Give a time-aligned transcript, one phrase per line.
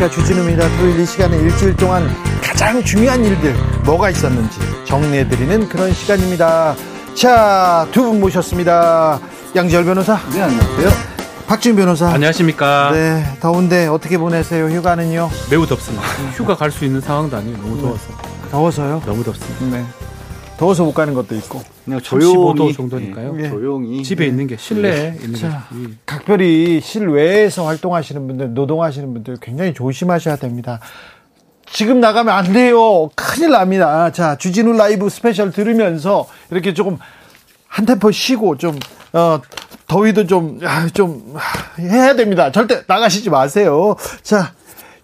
[0.00, 0.08] 안녕하십니까.
[0.10, 0.68] 주진우입니다.
[0.78, 2.08] 토요일 이 시간에 일주일 동안
[2.42, 3.54] 가장 중요한 일들,
[3.84, 6.74] 뭐가 있었는지 정리해드리는 그런 시간입니다.
[7.14, 9.20] 자, 두 분 모셨습니다.
[9.54, 10.18] 양지열 변호사.
[10.32, 10.88] 네, 안녕하세요.
[11.46, 12.08] 박준 변호사.
[12.08, 12.90] 안녕하십니까.
[12.92, 14.66] 네, 더운데 어떻게 보내세요?
[14.68, 15.28] 휴가는요?
[15.50, 16.02] 매우 덥습니다.
[16.34, 18.04] 휴가 갈 수 있는 상황도 아니고 너무 더워서.
[18.50, 19.02] 더워서요?
[19.04, 19.76] 너무 덥습니다.
[19.76, 19.84] 네.
[20.60, 21.62] 더워서 못 가는 것도 있고.
[21.86, 23.34] 그냥 35도 조용히 정도니까요.
[23.40, 23.48] 예.
[23.48, 29.38] 조용히 집에 있는 게 실내에 있는 게 자, 이- 각별히 실외에서 활동하시는 분들, 노동하시는 분들
[29.40, 30.78] 굉장히 조심하셔야 됩니다.
[31.72, 33.08] 지금 나가면 안 돼요.
[33.16, 34.12] 큰일 납니다.
[34.12, 36.98] 자, 주진우 라이브 스페셜 들으면서 이렇게 조금
[37.66, 38.78] 한 템포 쉬고 좀,
[39.14, 39.40] 어,
[39.86, 41.36] 더위도 좀, 아, 좀
[41.78, 42.52] 해야 됩니다.
[42.52, 43.96] 절대 나가시지 마세요.
[44.22, 44.52] 자,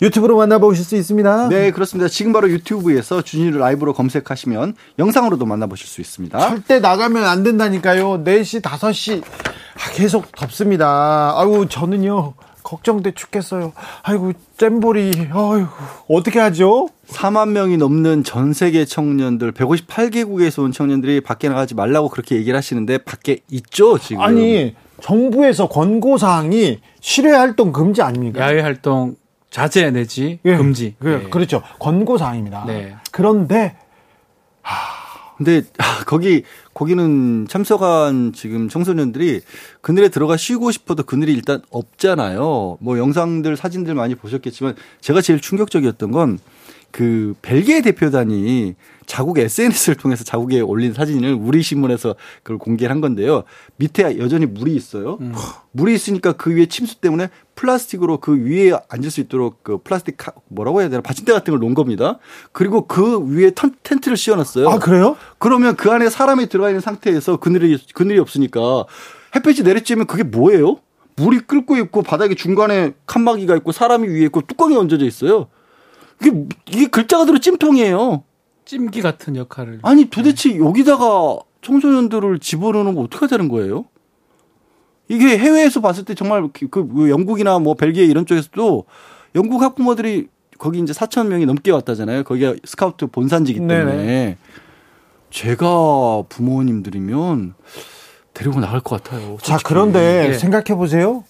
[0.03, 1.49] 유튜브로 만나보실 수 있습니다.
[1.49, 2.09] 네, 그렇습니다.
[2.09, 6.39] 지금 바로 유튜브에서 주진우 라이브로 검색하시면 영상으로도 만나보실 수 있습니다.
[6.39, 8.25] 절대 나가면 안 된다니까요.
[8.25, 11.35] 4시, 5시 아, 계속 덥습니다.
[11.37, 12.35] 아유, 저는요.
[12.63, 13.73] 걱정돼 죽겠어요.
[14.03, 15.69] 아이고, 잼볼이, 아이고,
[16.09, 16.89] 어떻게 하죠?
[17.09, 22.99] 4만 명이 넘는 전 세계 청년들, 158개국에서 온 청년들이 밖에 나가지 말라고 그렇게 얘기를 하시는데
[22.99, 24.21] 밖에 있죠, 지금.
[24.21, 28.41] 아니, 정부에서 권고사항이 실외 활동 금지 아닙니까?
[28.41, 29.15] 야외 활동
[29.57, 30.95] 자제 내지 예, 금지.
[30.99, 31.31] 그, 예.
[31.31, 31.63] 그렇죠.
[31.79, 32.65] 권고 사항입니다.
[32.67, 32.95] 네.
[33.11, 33.75] 그런데,
[35.39, 36.43] 근데 아, 거기
[36.75, 39.41] 거기는 참석한 지금 청소년들이
[39.81, 42.77] 그늘에 들어가 쉬고 싶어도 그늘이 일단 없잖아요.
[42.81, 46.39] 뭐 영상들 사진들 많이 보셨겠지만 제가 제일 충격적이었던 건
[46.97, 48.75] 그 벨기에 대표단이
[49.07, 53.45] 자국 SNS를 통해서 자국에 올린 사진을 우리 신문에서 그걸 공개를 한 건데요.
[53.77, 55.19] 밑에 여전히 물이 있어요.
[55.73, 60.33] 물이 있으니까 그 위에 침수 때문에 플라스틱으로 그 위에 앉을 수 있도록 그 플라스틱 카-
[60.49, 62.19] 뭐라고 해야 되나 받침대 같은 걸 놓은 겁니다.
[62.53, 64.69] 그리고 그 위에 턴- 텐트를 씌워놨어요.
[64.69, 65.17] 아, 그래요?
[65.39, 68.85] 그러면 그 안에 사람이 들어가 있는 상태에서 그늘이 그늘이 없으니까
[69.35, 70.79] 햇빛이 내리쬐면 그게 뭐예요?
[71.17, 75.47] 물이 끓고 있고 바닥에 중간에 칸막이가 있고 사람이 위에 있고 뚜껑이 얹어져 있어요.
[76.21, 78.23] 이게 이게 글자 그대로 찜통이에요.
[78.67, 79.79] 찜기 같은 역할을.
[79.83, 83.87] 아니 도대체 여기다가 청소년들을 집어넣으면 어떻게 되는 거예요?
[85.09, 88.85] 이게 해외에서 봤을 때 정말 그- 그 영국이나 뭐 벨기에 이런 쪽에서도
[89.37, 90.27] 영국 학부모들이
[90.59, 92.25] 거기 이제 4천 명이 넘게 왔다잖아요.
[92.25, 94.37] 거기가 스카우트 본산지기 때문에 네네.
[95.31, 97.55] 제가 부모님들이면
[98.35, 99.37] 데리고 나갈 것 같아요.
[99.43, 99.65] 자, 솔직히.
[99.65, 100.33] 그런데 예.
[100.35, 101.25] 생각해 보세요.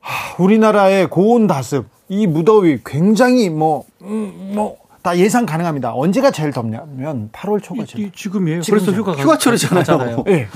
[0.00, 5.94] 하, 우리나라의 고온 다습, 이 무더위 굉장히 뭐, 음, 뭐, 다 예상 가능합니다.
[5.94, 8.62] 언제가 제일 덥냐면 8월 초가 이, 제일 이 지금이에요.
[8.62, 8.86] 지금이죠.
[8.92, 10.24] 그래서 휴가 휴가철이잖아요.
[10.28, 10.48] 예.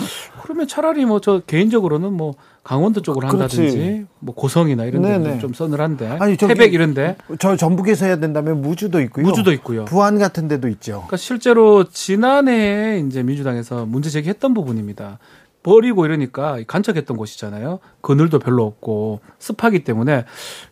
[0.43, 3.57] 그러면 차라리 뭐 저 개인적으로는 뭐 강원도 쪽으로 그렇지.
[3.61, 5.03] 한다든지 뭐 고성이나 이런.
[5.03, 9.25] 데는 좀 서늘한데 아니, 저기- 태백 이런 데 저 전북에서 해야 된다면 무주도 있고요.
[9.25, 9.85] 무주도 있고요.
[9.85, 10.93] 부안 같은 데도 있죠.
[10.93, 15.19] 그러니까 실제로 지난해 이제 민주당에서 문제 제기했던 부분입니다.
[15.63, 17.79] 버리고 이러니까 간척했던 곳이잖아요.
[18.01, 20.25] 그늘도 별로 없고 습하기 때문에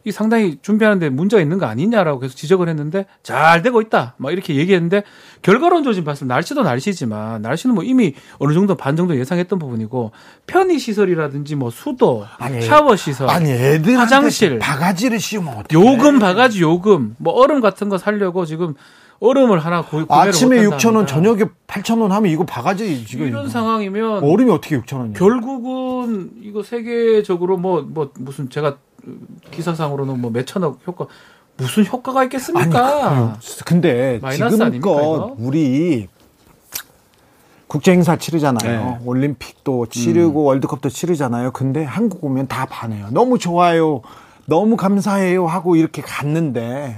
[0.04, 4.14] 이 상당히 준비하는데 문제가 있는 거 아니냐라고 계속 지적을 했는데 잘 되고 있다.
[4.16, 5.04] 막 이렇게 얘기했는데
[5.42, 10.10] 결과론적으로 지금 봤을 때 날씨도 날씨지만 날씨는 뭐 이미 어느 정도 반 정도 예상했던 부분이고
[10.46, 14.58] 편의 시설이라든지 뭐 수도, 아니, 샤워 시설, 아니, 애들 화장실.
[14.58, 15.68] 바가지를 씌우면 어떡해.
[15.72, 18.74] 요금 바가지 요금 뭐 얼음 같은 거 살려고 지금
[19.20, 21.06] 얼음을 하나 구, 구매를 아침에 못한다 6천 원.
[21.06, 25.14] 저녁에 8천 원 하면 이거 바가지 지금 이런 상황이면 얼음이 어떻게 6천 원이야?
[25.18, 28.78] 결국은 이거 세계적으로 뭐뭐 무슨 제가
[29.50, 31.06] 기사상으로는 뭐 몇천억 효과
[31.58, 33.36] 무슨 효과가 있겠습니까?
[33.38, 35.36] 그, 근데 마이너스 아닙니까, 지금껏 이거?
[35.38, 36.08] 우리
[37.66, 38.84] 국제 행사 치르잖아요.
[38.84, 38.98] 네.
[39.04, 41.52] 올림픽도 치르고 월드컵도 치르잖아요.
[41.52, 43.08] 근데 한국 오면 다 반해요.
[43.10, 44.00] 너무 좋아요.
[44.46, 46.96] 너무 감사해요 하고 이렇게 갔는데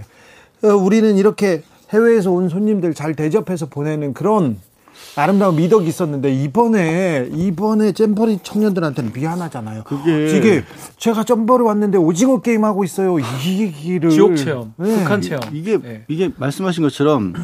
[0.64, 4.58] 어, 우리는 이렇게 해외에서 온 손님들 잘 대접해서 보내는 그런
[5.16, 9.82] 아름다운 미덕이 있었는데 이번에 이번에 잼버리 청년들한테는 미안하잖아요.
[9.84, 10.64] 그게- 이게
[10.96, 13.18] 제가 잼버리 왔는데 오징어 게임 하고 있어요.
[13.18, 13.24] 이
[13.60, 14.96] 얘기를 지옥 체험, 네.
[14.98, 15.42] 북한 체험.
[15.52, 16.04] 이게 네.
[16.08, 17.34] 이게 말씀하신 것처럼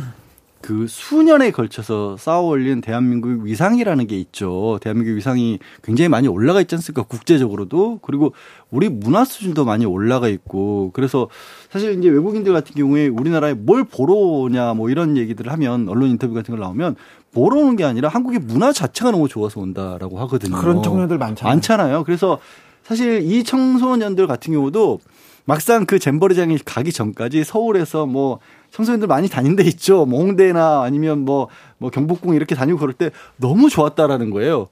[0.68, 4.78] 그 수년에 걸쳐서 쌓아 올린 대한민국 위상이라는 게 있죠.
[4.82, 7.04] 대한민국 위상이 굉장히 많이 올라가 있지 않습니까?
[7.04, 8.34] 국제적으로도 그리고
[8.70, 11.30] 우리 문화 수준도 많이 올라가 있고 그래서
[11.70, 16.34] 사실 이제 외국인들 같은 경우에 우리나라에 뭘 보러 오냐 뭐 이런 얘기들을 하면 언론 인터뷰
[16.34, 16.96] 같은 걸 나오면
[17.32, 20.54] 보러 오는 게 아니라 한국의 문화 자체가 너무 좋아서 온다라고 하거든요.
[20.58, 21.54] 그런 청년들 많잖아요.
[21.54, 22.04] 많잖아요.
[22.04, 22.40] 그래서
[22.82, 25.00] 사실 이 청소년들 같은 경우도
[25.48, 28.38] 막상 그 잼버리장에 가기 전까지 서울에서 뭐
[28.70, 30.04] 청소년들 많이 다닌 데 있죠.
[30.04, 31.48] 뭐 홍대나 아니면 뭐,
[31.78, 34.66] 뭐 경복궁 이렇게 다니고 그럴 때 너무 좋았다라는 거예요.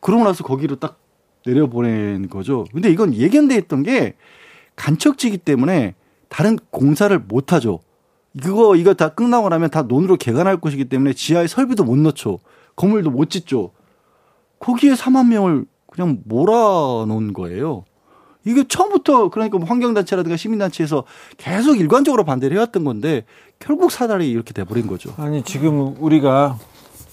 [0.00, 0.98] 그러고 나서 거기로 딱
[1.46, 2.66] 내려보낸 거죠.
[2.74, 4.16] 근데 이건 예견돼 있던 게
[4.76, 5.94] 간척지기 때문에
[6.28, 7.80] 다른 공사를 못 하죠.
[8.42, 12.38] 그거 이거 다 끝나고 나면 다 논으로 개간할 것이기 때문에 지하에 설비도 못 넣죠.
[12.76, 13.70] 건물도 못 짓죠.
[14.58, 17.86] 거기에 4만 명을 그냥 몰아놓은 거예요.
[18.48, 21.04] 이게 처음부터 그러니까 뭐 환경단체라든가 시민단체에서
[21.36, 23.24] 계속 일관적으로 반대를 해왔던 건데
[23.58, 25.12] 결국 사달이 이렇게 돼버린 거죠.
[25.18, 26.58] 아니 지금 우리가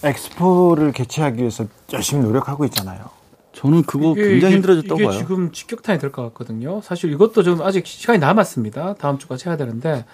[0.04, 3.06] 엑스포를 개최하기 위해서 열심히 노력하고 있잖아요.
[3.54, 5.18] 저는 그거 이게- 굉장히 이게- 힘들어졌다고 이게 봐요.
[5.18, 6.82] 지금 직격탄이 될 것 같거든요.
[6.82, 8.96] 사실 이것도 좀 아직 시간이 남았습니다.
[8.96, 10.06] 다음 주까지 해야 되는데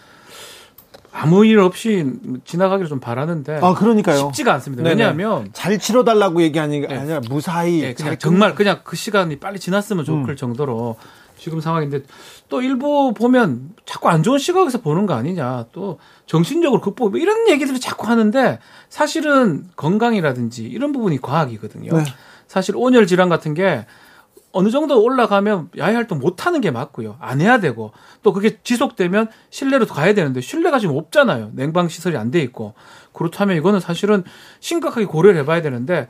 [1.11, 2.05] 아무 일 없이
[2.45, 4.17] 지나가기를 좀 바라는데 아 그러니까요.
[4.17, 4.83] 쉽지가 않습니다.
[4.83, 4.95] 네네.
[4.95, 6.97] 왜냐하면 잘 치러달라고 얘기하는 게 네.
[6.97, 10.35] 아니라 무사히 예, 그냥 잘 정말 그냥 그 시간이 빨리 지났으면 좋을 음.
[10.35, 10.95] 정도로
[11.37, 12.03] 지금 상황인데
[12.49, 17.49] 또 일부 보면 자꾸 안 좋은 시각에서 보는 거 아니냐 또 정신적으로 극복 뭐 이런
[17.49, 18.59] 얘기들을 자꾸 하는데
[18.89, 21.97] 사실은 건강이라든지 이런 부분이 과학이거든요.
[21.97, 22.03] 네.
[22.47, 23.85] 사실 온열 질환 같은 게
[24.53, 27.17] 어느 정도 올라가면 야외 활동 못 하는 게 맞고요.
[27.19, 27.91] 안 해야 되고
[28.23, 31.51] 또 그게 지속되면 실내로 가야 되는데 실내가 지금 없잖아요.
[31.53, 32.73] 냉방 시설이 안 돼 있고
[33.13, 34.23] 그렇다면 이거는 사실은
[34.59, 36.07] 심각하게 고려를 해봐야 되는데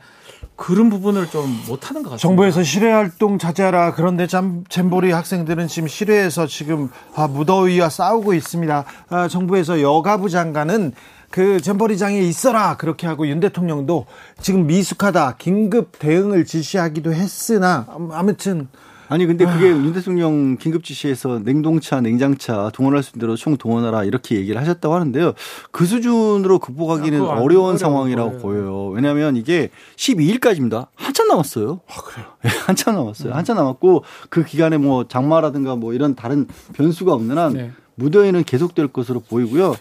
[0.56, 2.16] 그런 부분을 좀 못 하는 것 같습니다.
[2.18, 3.94] 정부에서 실외 활동 자제하라.
[3.94, 8.84] 그런데 참 잼보리 학생들은 지금 실외에서 지금 아, 무더위와 싸우고 있습니다.
[9.08, 10.92] 아, 정부에서 여가부 장관은
[11.32, 14.06] 그 잼버리장에 있어라 그렇게 하고 윤 대통령도
[14.40, 18.68] 지금 미숙하다 긴급 대응을 지시하기도 했으나 음, 아무튼
[19.08, 24.04] 아니 근데 그게 윤 대통령 긴급 지시에서 냉동차, 냉장차 동원할 수 있는 대로 총 동원하라
[24.04, 25.32] 이렇게 얘기를 하셨다고 하는데요.
[25.70, 28.62] 그 수준으로 극복하기는 아, 그거 안- 어려운 상황이라고 보여요.
[28.64, 28.86] 보여요.
[28.88, 30.86] 왜냐하면 이게 12일까지입니다.
[30.94, 31.80] 한참 남았어요.
[31.88, 32.26] 아 그래요.
[32.46, 33.34] 예, 한참 남았어요.
[33.34, 37.70] 한참 남았고 그 기간에 뭐 장마라든가 뭐 이런 다른 변수가 없는 한 네.
[37.96, 39.74] 무더위는 계속될 것으로 보이고요.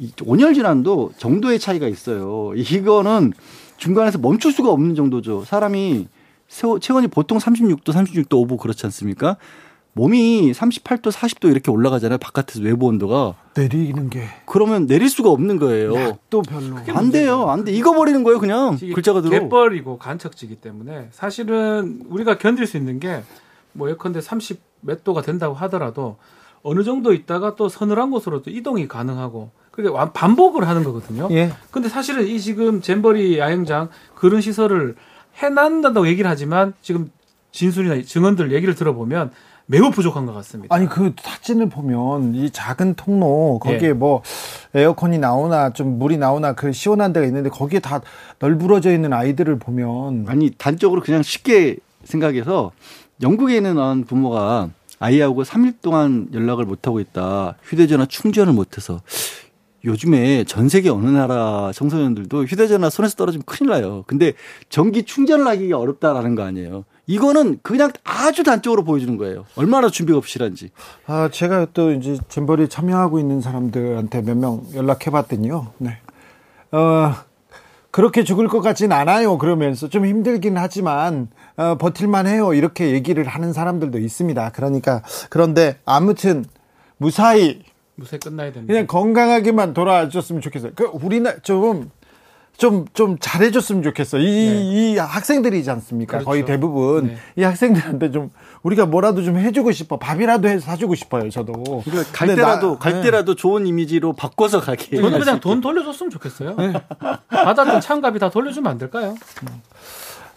[0.00, 2.52] 이 온열 질환도 정도의 차이가 있어요.
[2.56, 3.32] 이거는
[3.76, 5.44] 중간에서 멈출 수가 없는 정도죠.
[5.44, 6.08] 사람이
[6.48, 9.36] 세워- 체온이 보통 36도, 36도 5부 그렇지 않습니까?
[9.92, 12.18] 몸이 38도, 40도 이렇게 올라가잖아요.
[12.18, 13.34] 바깥에서 외부 온도가.
[13.56, 16.16] 내리는 게 그러면 내릴 수가 없는 거예요.
[16.30, 17.48] 또 별로 안 돼요.
[17.50, 17.72] 안 돼.
[17.72, 18.38] 익어버리는 거예요.
[18.38, 19.30] 그냥 글자가 들어.
[19.38, 23.22] 갯벌이고 간척지기 때문에 사실은 우리가 견딜 수 있는 게
[23.72, 26.16] 뭐 예컨대 30 몇 도가 된다고 하더라도
[26.64, 31.28] 어느 정도 있다가 또 서늘한 곳으로 또 이동이 가능하고 그게 완- 반복을 하는 거거든요.
[31.32, 31.50] 예.
[31.70, 34.94] 근데 사실은 이 지금 잼버리 야영장 그런 시설을
[35.36, 37.10] 해놨다고 얘기를 하지만 지금
[37.52, 39.30] 진술이나 증언들 얘기를 들어보면
[39.66, 40.74] 매우 부족한 것 같습니다.
[40.74, 43.92] 아니 그 사진을 보면 이 작은 통로 거기에 예.
[43.92, 44.22] 뭐
[44.74, 48.00] 에어컨이 나오나 좀 물이 나오나 그 시원한 데가 있는데 거기에 다
[48.40, 52.72] 널브러져 있는 아이들을 보면 아니 단적으로 그냥 쉽게 생각해서
[53.22, 57.54] 영국에 있는 한 부모가 아이하고 3일 동안 연락을 못 하고 있다.
[57.62, 59.00] 휴대전화 충전을 못해서
[59.84, 64.04] 요즘에 전 세계 어느 나라 청소년들도 휴대전화 손에서 떨어지면 큰일 나요.
[64.06, 64.34] 근데
[64.68, 66.84] 전기 충전을 하기가 어렵다라는 거 아니에요.
[67.06, 69.44] 이거는 그냥 아주 단적으로 보여주는 거예요.
[69.56, 70.70] 얼마나 준비가 부실한지.
[71.06, 75.72] 아 제가 또 이제 잼버리 참여하고 있는 사람들한테 몇 명 연락해 봤더니요.
[75.78, 75.98] 네.
[76.72, 77.14] 어
[77.90, 79.38] 그렇게 죽을 것 같진 않아요.
[79.38, 82.54] 그러면서 좀 힘들긴 하지만 어, 버틸만 해요.
[82.54, 84.50] 이렇게 얘기를 하는 사람들도 있습니다.
[84.52, 86.44] 그러니까 그런데 아무튼
[86.98, 87.62] 무사히
[88.00, 88.72] 무사히 끝나야 됩니다.
[88.72, 90.72] 그냥 건강하게만 돌아와줬으면 좋겠어요.
[90.74, 91.90] 그 우리나 좀.
[92.56, 94.18] 좀, 좀 잘해줬으면 좋겠어.
[94.18, 96.18] 이, 이 학생들이지 않습니까?
[96.18, 96.26] 그렇죠.
[96.26, 97.06] 거의 대부분.
[97.06, 97.16] 네.
[97.36, 98.30] 이 학생들한테 좀,
[98.62, 99.98] 우리가 뭐라도 좀 해주고 싶어.
[99.98, 101.52] 밥이라도 해서 사주고 싶어요, 저도.
[101.86, 103.00] 그러니까 갈 때라도 나- 갈 네.
[103.00, 104.94] 때라도 좋은 이미지로 바꿔서 가게.
[105.00, 105.40] 저는 그냥.
[105.40, 106.56] 돈 돌려줬으면 좋겠어요.
[107.30, 109.14] 받았던 참가비 다 돌려주면 안 될까요?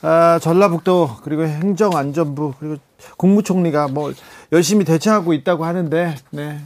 [0.01, 2.75] 아, 전라북도, 그리고 행정안전부, 그리고
[3.17, 4.13] 국무총리가 뭐,
[4.53, 6.59] 열심히 대처하고 있다고 하는데, 네.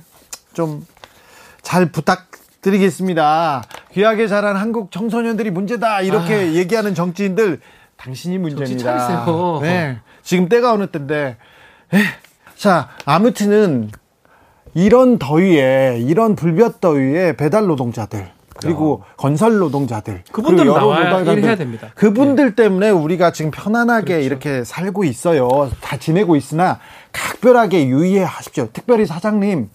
[0.58, 0.84] 좀,
[1.62, 3.64] 잘 부탁드리겠습니다.
[3.94, 6.02] 귀하게 자란 한국 청소년들이 문제다.
[6.02, 7.60] 이렇게 얘기하는 정치인들,
[7.96, 8.92] 당신이 문제입니다.
[8.92, 8.98] 아.
[8.98, 9.60] 차리세요.
[9.62, 10.00] 네.
[10.24, 11.38] 지금 때가 어느 때인데,
[11.94, 11.98] 에,
[12.56, 13.92] 자, 아무튼은,
[14.74, 21.92] 이런 더위에, 이런 불볕 더위에 배달 노동자들, 그리고 건설 노동자들, 여러 나와야 노동자들, 일해야 됩니다.
[21.94, 24.26] 그분들 때문에 우리가 지금 편안하게 그렇죠.
[24.26, 25.70] 이렇게 살고 있어요.
[25.82, 26.80] 다 지내고 있으나
[27.12, 28.70] 각별하게 유의하십시오.
[28.74, 29.70] 특별히 사장님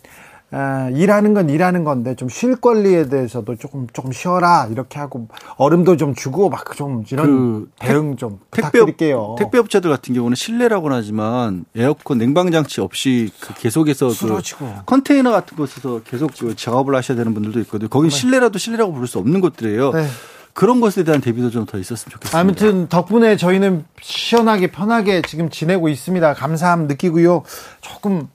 [0.55, 5.97] 아, 일하는 건 일하는 건데 좀 쉴 권리에 대해서도 조금 조금 쉬어라 이렇게 하고 얼음도
[5.97, 9.37] 좀 주고 막 좀 이런 그 대응 좀 택배 부탁드릴게요.
[9.39, 14.69] 택배 업체들 같은 경우는 실내라고는 하지만 에어컨 냉방 장치 없이 그 계속해서 그 쓰러지고.
[14.87, 17.89] 컨테이너 같은 곳에서 계속 그 작업을 하셔야 되는 분들도 있거든요.
[17.89, 19.93] 거긴 실내라도 실내라고 부를 수 없는 곳들이에요.
[19.93, 20.07] 네.
[20.55, 22.39] 그런 것에 대한 대비도 좀 더 있었으면 좋겠습니다.
[22.39, 26.35] 아무튼 덕분에 저희는 시원하게 편하게 지금 지내고 있습니다.
[26.35, 27.43] 감사함 느끼고요.
[27.81, 28.29] 조금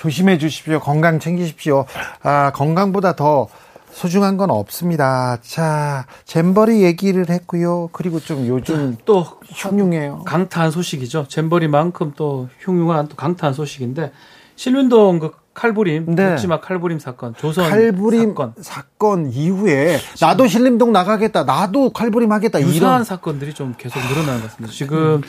[0.00, 0.80] 조심해 주십시오.
[0.80, 1.84] 건강 챙기십시오.
[2.22, 3.48] 아, 건강보다 더
[3.92, 5.36] 소중한 건 없습니다.
[5.42, 7.90] 자, 잼버리 얘기를 했고요.
[7.92, 10.22] 그리고 좀 요즘 또 흉흉해요.
[10.24, 11.28] 강타한 소식이죠.
[11.28, 14.10] 잼버리만큼 또 흉흉한 또 강타한 소식인데
[14.56, 16.30] 신림동 그 칼부림, 네.
[16.30, 22.74] 묻지마 칼부림 사건, 조선 칼부림 사건, 사건, 이후에 나도 신림동 나가겠다, 나도 칼부림 하겠다 유사한
[22.76, 24.72] 이런 사건들이 좀 계속 늘어나는 것 같습니다.
[24.72, 25.20] 지금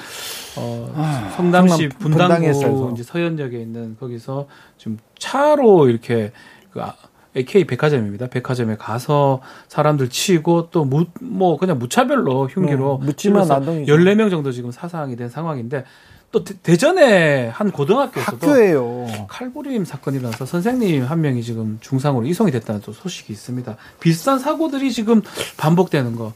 [0.56, 4.48] 어, 아, 성남시 성남 분당에서 분당구 이제 서현역에 있는 거기서
[4.78, 6.32] 지금 차로 이렇게
[6.72, 6.96] 그 아-
[7.36, 8.28] AK 백화점입니다.
[8.28, 13.94] 백화점에 가서 사람들 치고 또뭐 그냥 무차별로 흉기로 네, 묻지마 찔러서 난동이죠.
[13.94, 15.84] 14명 정도 지금 사상이 된 상황인데
[16.32, 19.28] 또 대, 전에한 고등학교에서도 학교예요.
[19.28, 23.76] 칼부림 사건이 일어나서 선생님 한 명이 지금 중상으로 이송이 됐다는 또 소식이 있습니다.
[24.00, 25.22] 비슷한 사고들이 지금
[25.58, 26.32] 반복되는 거.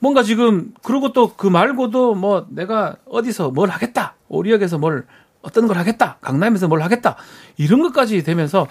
[0.00, 4.14] 뭔가 지금 그리고 또 그 말고도 뭐 내가 어디서 뭘 하겠다.
[4.28, 5.06] 오리역에서 뭘
[5.42, 6.18] 어떤 걸 하겠다.
[6.20, 7.16] 강남에서 뭘 하겠다.
[7.56, 8.66] 이런 것까지 되면서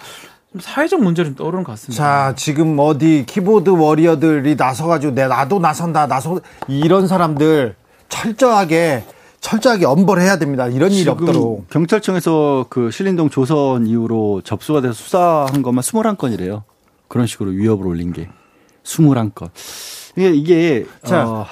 [0.52, 2.02] 좀 사회적 문제를 떠오르는 것 같습니다.
[2.02, 7.74] 자, 지금 어디 키보드 워리어들이 나서가지고 내 나도 나선다, 나서 이런 사람들
[8.08, 9.04] 철저하게
[9.40, 10.66] 철저하게 엄벌해야 됩니다.
[10.68, 11.68] 이런 일이 없도록.
[11.70, 16.62] 경찰청에서 그 신림동 조선 이후로 접수가 돼서 수사한 것만 21건이래요.
[17.08, 18.28] 그런 식으로 위협을 올린 게
[18.84, 19.50] 21건.
[20.16, 21.46] 이게 이게 자, 어,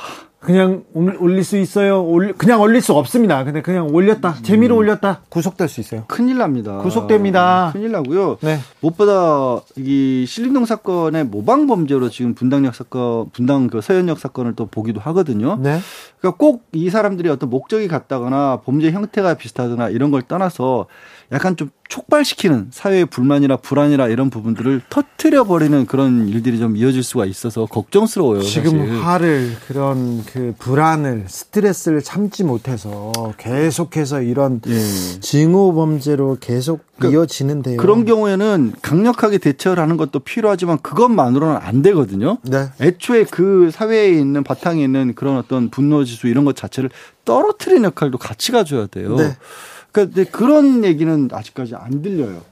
[0.47, 2.05] 그냥 올- 올릴 수 있어요.
[2.05, 3.43] 올 그냥 올릴 수 없습니다.
[3.43, 4.37] 근데 그냥 올렸다.
[4.45, 5.23] 재미로 올렸다.
[5.29, 6.05] 구속될 수 있어요.
[6.07, 6.79] 큰일 납니다.
[6.79, 7.71] 구속됩니다.
[7.73, 8.39] 큰일 나고요.
[8.43, 8.61] 네.
[8.81, 15.01] 무엇보다 이 신림동 사건의 모방 범죄로 지금 분당역 사건, 분당 그 서현역 사건을 또 보기도
[15.01, 15.57] 하거든요.
[15.61, 15.81] 네.
[16.21, 20.87] 그러니까 꼭 이 사람들이 어떤 목적이 같다거나 범죄 형태가 비슷하거나 이런 걸 떠나서
[21.33, 27.25] 약간 좀 촉발시키는 사회의 불만이나 불안이나 이런 부분들을 터트려 버리는 그런 일들이 좀 이어질 수가
[27.27, 28.43] 있어서 걱정스러워요.
[28.43, 29.01] 지금 사실.
[29.05, 34.79] 화를 그런 그 불안을 스트레스를 참지 못해서 계속해서 이런 예.
[35.21, 37.77] 징후 범죄로 계속 그- 이어지는데요.
[37.77, 42.39] 그런 경우에는 강력하게 대처를 하는 것도 필요하지만 그것만으로는 안 되거든요.
[42.43, 42.69] 네.
[42.81, 46.91] 애초에 그 사회에 있는 바탕에 있는 그런 어떤 분노 지수 이런 것 자체를
[47.25, 49.17] 떨어뜨리는 역할도 같이 가져야 돼요.
[49.17, 49.37] 네.
[50.05, 52.43] 그러니까 그런 얘기는 아직까지 안 들려요.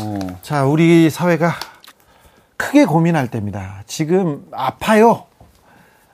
[0.00, 0.18] 어.
[0.42, 1.52] 자, 우리 사회가
[2.56, 3.84] 크게 고민할 때입니다.
[3.86, 5.24] 지금 아파요.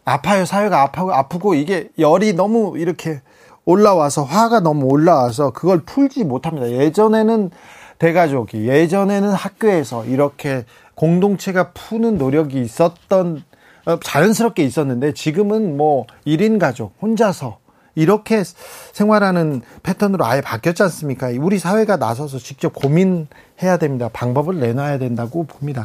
[0.05, 0.45] 아파요.
[0.45, 3.23] 사회가 아파고 아프고 이게 열이 너무 이렇게
[3.65, 6.71] 올라와서 화가 너무 올라와서 그걸 풀지 못합니다.
[6.71, 7.51] 예전에는
[7.99, 13.43] 대가족이 예전에는 학교에서 이렇게 공동체가 푸는 노력이 있었던
[13.87, 17.59] 어, 자연스럽게 있었는데 지금은 뭐 1인 가족 혼자서
[17.99, 18.45] 이렇게
[18.93, 21.31] 생활하는 패턴으로 아예 바뀌었지 않습니까?
[21.41, 24.09] 우리 사회가 나서서 직접 고민해야 됩니다.
[24.13, 25.85] 방법을 내놔야 된다고 봅니다.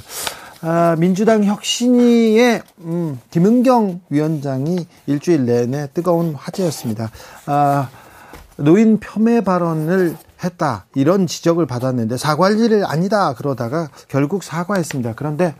[0.61, 7.09] 아, 민주당 혁신위의 음, 김은경 위원장이 일주일 내내 뜨거운 화제였습니다.
[7.47, 7.89] 아,
[8.57, 15.13] 노인 폄훼 발언을 했다 이런 지적을 받았는데 사과할 일이 아니다 그러다가 결국 사과했습니다.
[15.15, 15.55] 그런데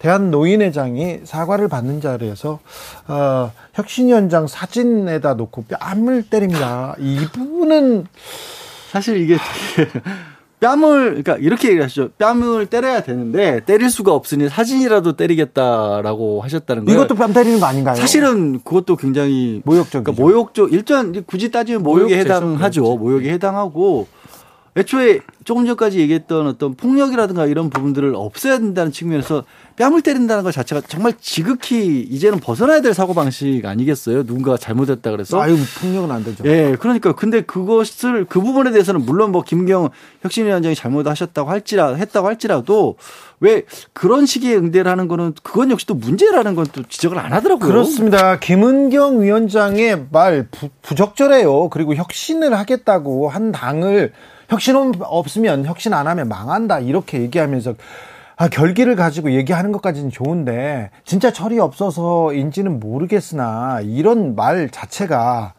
[0.00, 2.58] 대한 노인회장이 사과를 받는 자리에서
[3.06, 6.94] 어, 혁신위원장 사진에다 놓고 뺨을 때립니다.
[6.98, 8.06] 이 부분은
[8.90, 9.36] 사실 이게
[10.60, 12.10] 뺨을 그러니까 이렇게 얘기하시죠.
[12.18, 17.00] 뺨을 때려야 되는데 때릴 수가 없으니 사진이라도 때리겠다라고 하셨다는 거예요.
[17.00, 17.96] 이것도 뺨 때리는 거 아닌가요?
[17.96, 20.02] 사실은 그것도 굉장히 모욕적이죠.
[20.04, 22.18] 그러니까 모욕적 일단 굳이 따지면 모욕에.
[22.18, 22.96] 해당하죠.
[22.96, 24.06] 모욕에 해당하고
[24.80, 29.44] 애초에 조금 전까지 얘기했던 어떤 폭력이라든가 이런 부분들을 없애야 된다는 측면에서
[29.76, 34.24] 뺨을 때린다는 것 자체가 정말 지극히 이제는 벗어나야 될 사고 방식 아니겠어요?
[34.24, 36.44] 누군가가 잘못했다 그래서 아유 폭력은 안 되죠.
[36.46, 39.88] 예, 그러니까 근데 그것을 그 부분에 대해서는 물론 뭐 김경
[40.22, 42.96] 혁신위원장이 잘못하셨다고 할지라 했다고 할지라도
[43.40, 43.62] 왜
[43.94, 47.66] 그런 식의 응대를 하는 거는 그건 역시 또 문제라는 건 또 지적을 안 하더라고요.
[47.68, 48.38] 그렇습니다.
[48.38, 51.68] 김은경 위원장의 말 부, 부적절해요.
[51.70, 54.12] 그리고 혁신을 하겠다고 한 당을
[54.50, 57.74] 혁신 없으면 혁신 안 하면 망한다 이렇게 얘기하면서
[58.36, 65.54] 아, 결기를 가지고 얘기하는 것까지는 좋은데 진짜 철이 없어서인지는 모르겠으나 이런 말 자체가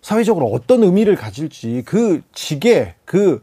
[0.00, 3.42] 사회적으로 어떤 의미를 가질지 그 지게 그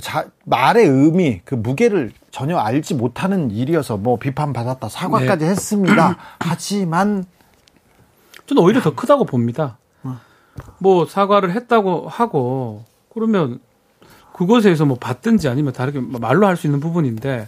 [0.00, 6.16] 자, 말의 의미 그 무게를 전혀 알지 못하는 일이어서 뭐 비판 받았다 사과까지 했습니다.
[6.40, 7.24] 하지만
[8.46, 9.76] 저는 오히려 더 크다고 봅니다.
[10.78, 13.60] 뭐 사과를 했다고 하고 그러면
[14.44, 17.46] 그것에서 뭐 받든지 아니면 다르게 말로 할 수 있는 부분인데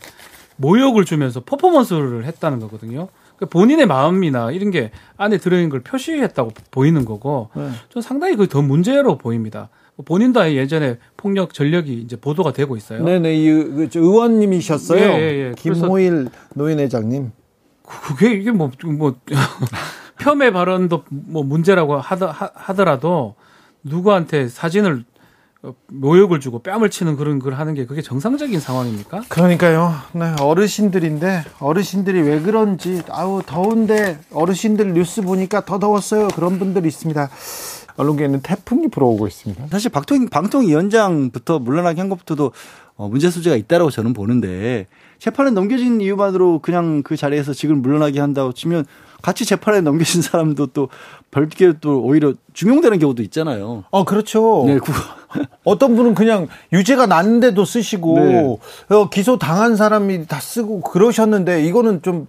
[0.56, 3.08] 모욕을 주면서 퍼포먼스를 했다는 거거든요.
[3.36, 7.70] 그러니까 본인의 마음이나 이런 게 안에 들어있는 걸 표시했다고 보이는 거고 네.
[7.88, 9.70] 좀 상당히 그게 더 문제로 보입니다.
[10.04, 13.02] 본인도 아예 예전에 폭력 전력이 이제 보도가 되고 있어요.
[13.02, 15.00] 네네 이 의- 그 의원님이셨어요.
[15.00, 15.54] 예, 예, 예.
[15.56, 17.32] 김호일 노인회장님.
[17.84, 19.14] 그게 이게 뭐, 뭐,
[20.18, 23.34] 폄훼 발언도 뭐 문제라고 하더, 하, 하더라도
[23.82, 25.11] 누구한테 사진을 어,
[25.86, 29.22] 모욕을 주고 뺨을 치는 그런 걸 하는 게 그게 정상적인 상황입니까?
[29.28, 29.94] 그러니까요.
[30.12, 36.28] 네, 어르신들인데 어르신들이 왜 그런지 아우 더운데 어르신들 뉴스 보니까 더 더웠어요.
[36.28, 37.30] 그런 분들이 있습니다.
[37.96, 39.68] 언론계에는 태풍이 불어오고 있습니다.
[39.68, 42.52] 사실 방통, 방통 위원장부터 물러나게 한 것부터도
[42.96, 44.86] 어, 문제 소지가 있다라고 저는 보는데
[45.18, 48.84] 재판에 넘겨진 이유만으로 그냥 그 자리에서 지금 물러나게 한다고 치면
[49.22, 50.88] 같이 재판에 넘겨진 사람도 또
[51.30, 53.84] 별개 또 오히려 중용되는 경우도 있잖아요.
[53.90, 54.64] 어, 그렇죠.
[54.66, 54.92] 네, 그,
[55.64, 58.58] 어떤 분은 그냥 유죄가 났는데도 쓰시고 네.
[58.90, 62.26] 어, 기소 당한 사람이 다 쓰고 그러셨는데 이거는 좀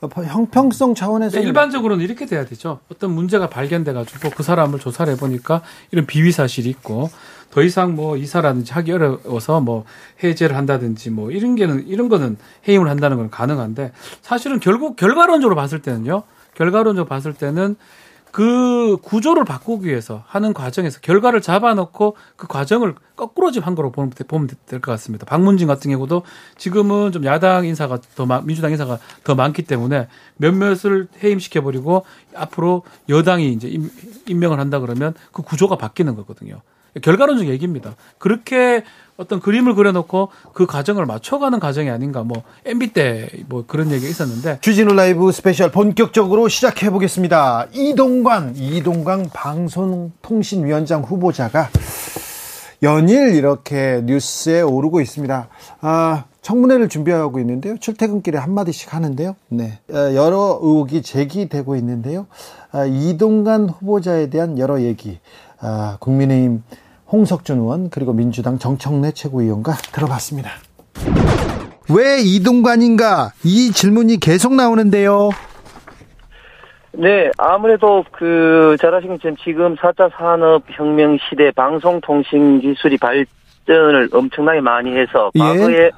[0.00, 2.78] 형평성 차원에서 네, 일반적으로는 이렇게 돼야 되죠.
[2.90, 7.10] 어떤 문제가 발견돼가지고 그 사람을 조사를 해보니까 이런 비위 사실이 있고
[7.50, 9.84] 더 이상 뭐 이사라든지 하기 어려워서 뭐
[10.22, 12.36] 해제를 한다든지 뭐 이런 게는 이런 거는
[12.68, 16.22] 해임을 한다는 건 가능한데 사실은 결국 결과론적으로 봤을 때는요.
[16.54, 17.76] 결과론적으로 봤을 때는
[18.38, 24.12] 그 구조를 바꾸기 위해서 하는 과정에서 결과를 잡아놓고 그 과정을 거꾸로 지금 한 거로 보면
[24.12, 25.26] 될것 같습니다.
[25.26, 26.22] 박문진 같은 경우도
[26.56, 32.04] 지금은 좀 야당 인사가 더 많, 민주당 인사가 더 많기 때문에 몇몇을 해임시켜 버리고
[32.36, 33.90] 앞으로 여당이 이제 임,
[34.28, 36.62] 임명을 한다 그러면 그 구조가 바뀌는 거거든요.
[37.02, 37.94] 결과론적 얘기입니다.
[38.18, 38.84] 그렇게
[39.16, 44.58] 어떤 그림을 그려놓고 그 과정을 맞춰가는 과정이 아닌가 뭐 MB 때 뭐 그런 얘기가 있었는데
[44.60, 47.66] 주진우 라이브 스페셜 본격적으로 시작해 보겠습니다.
[47.72, 51.68] 이동관 이동관 방송통신위원장 후보자가
[52.82, 55.48] 연일 이렇게 뉴스에 오르고 있습니다.
[55.80, 57.76] 아, 청문회를 준비하고 있는데요.
[57.78, 59.34] 출퇴근길에 한마디씩 하는데요.
[59.48, 59.80] 네.
[59.92, 62.26] 아, 여러 의혹이 제기되고 있는데요.
[62.70, 65.18] 아, 이동관 후보자에 대한 여러 얘기.
[65.60, 66.62] 아, 국민의힘
[67.10, 70.50] 홍석준 의원 그리고 민주당 정청래 최고위원과 들어봤습니다.
[71.90, 75.30] 왜 이동관인가 이 질문이 계속 나오는데요.
[76.92, 85.30] 네, 아무래도 그잘 아시는 것처럼 지금 4차 산업혁명 시대 방송통신 기술이 발전을 엄청나게 많이 해서
[85.36, 85.38] 예.
[85.38, 85.90] 과거에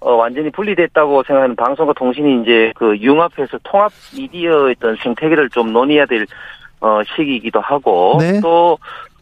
[0.00, 6.06] 어, 완전히 분리됐다고 생각하는 방송과 통신이 이제 그 융합해서 통합 미디어의 어떤 생태계를 좀 논의해야
[6.06, 6.26] 될
[6.80, 8.40] 어, 시기이기도 하고 네.
[8.40, 8.78] 또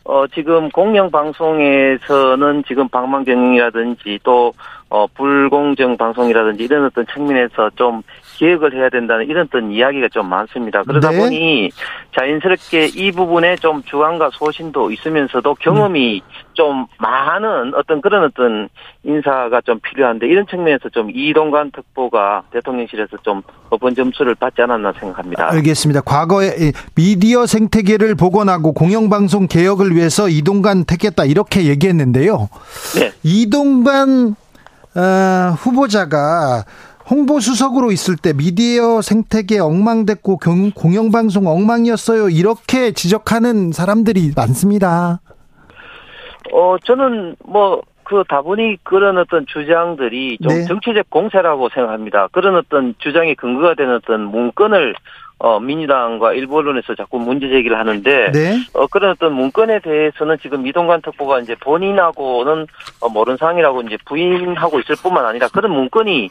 [0.09, 4.55] 어, 지금 공영방송에서는 지금 방망경이라든지 또,
[4.89, 8.03] 어, 불공정 방송이라든지 이런 어떤 측면에서 좀
[8.39, 10.85] 기획을 해야 된다는 이런 어떤 이야기가 좀 많습니다.
[10.85, 11.19] 그러다 네.
[11.19, 11.71] 보니
[12.17, 16.23] 자연스럽게 이 부분에 좀 주관과 소신도 있으면서도 경험이
[16.53, 18.69] 좀 많은 어떤 그런 어떤
[19.03, 25.51] 인사가 좀 필요한데 이런 측면에서 좀 이동관 특보가 대통령실에서 좀 법원 점수를 받지 않았나 생각합니다.
[25.53, 26.01] 알겠습니다.
[26.03, 32.49] 과거에 이 미디어 생태계를 복원하고 공영방송 개혁을 위해서 이동관 택했다 이렇게 얘기했는데요.
[33.01, 33.13] 네.
[33.25, 34.37] 이동관
[34.97, 36.65] 어, 후보자가
[37.11, 42.29] 홍보수석으로 있을 때 미디어 생태계 엉망됐고 경- 공영방송 엉망이었어요.
[42.29, 45.21] 이렇게 지적하는 사람들이 많습니다.
[46.53, 50.65] 어, 저는 뭐, 그 다분히 그런 어떤 주장들이 좀 네.
[50.65, 52.29] 정치적 공세라고 생각합니다.
[52.33, 54.95] 그런 어떤 주장의 근거가 되는 어떤 문건을
[55.41, 58.57] 어, 민주당과 일부 언론에서 자꾸 문제 제기를 하는데, 네.
[58.75, 62.67] 어, 그런 어떤 문건에 대해서는 지금 이동관 특보가 이제 본인하고는
[63.01, 66.29] 어, 모르는 상이라고 이제 부인하고 있을 뿐만 아니라 그런 문건이,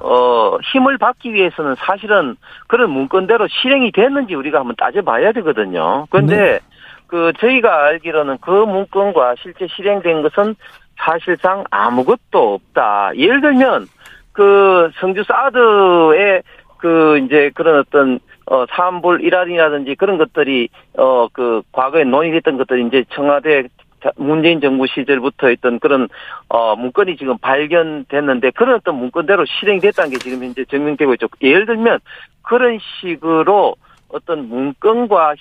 [0.00, 6.06] 어, 힘을 받기 위해서는 사실은 그런 문건대로 실행이 됐는지 우리가 한번 따져봐야 되거든요.
[6.10, 6.60] 그런데
[7.06, 10.54] 그 저희가 알기로는 그 문건과 실제 실행된 것은
[10.96, 13.12] 사실상 아무것도 없다.
[13.16, 13.86] 예를 들면
[14.32, 16.42] 그 성주 사드의
[16.76, 18.20] 그 이제 그런 어떤
[18.50, 23.68] 어 사안볼 일환이라든지 그런 것들이 어 그 과거에 논의됐던 것들이 이제 청와대
[24.02, 26.08] 자- 문재인 정부 시절부터 있던 그런
[26.48, 31.28] 어 문건이 지금 발견됐는데 그런 어떤 문건대로 실행됐다는 게 지금 현재 증명되고 있죠.
[31.42, 32.00] 예를 들면
[32.42, 33.76] 그런 식으로
[34.08, 35.34] 어떤 문건과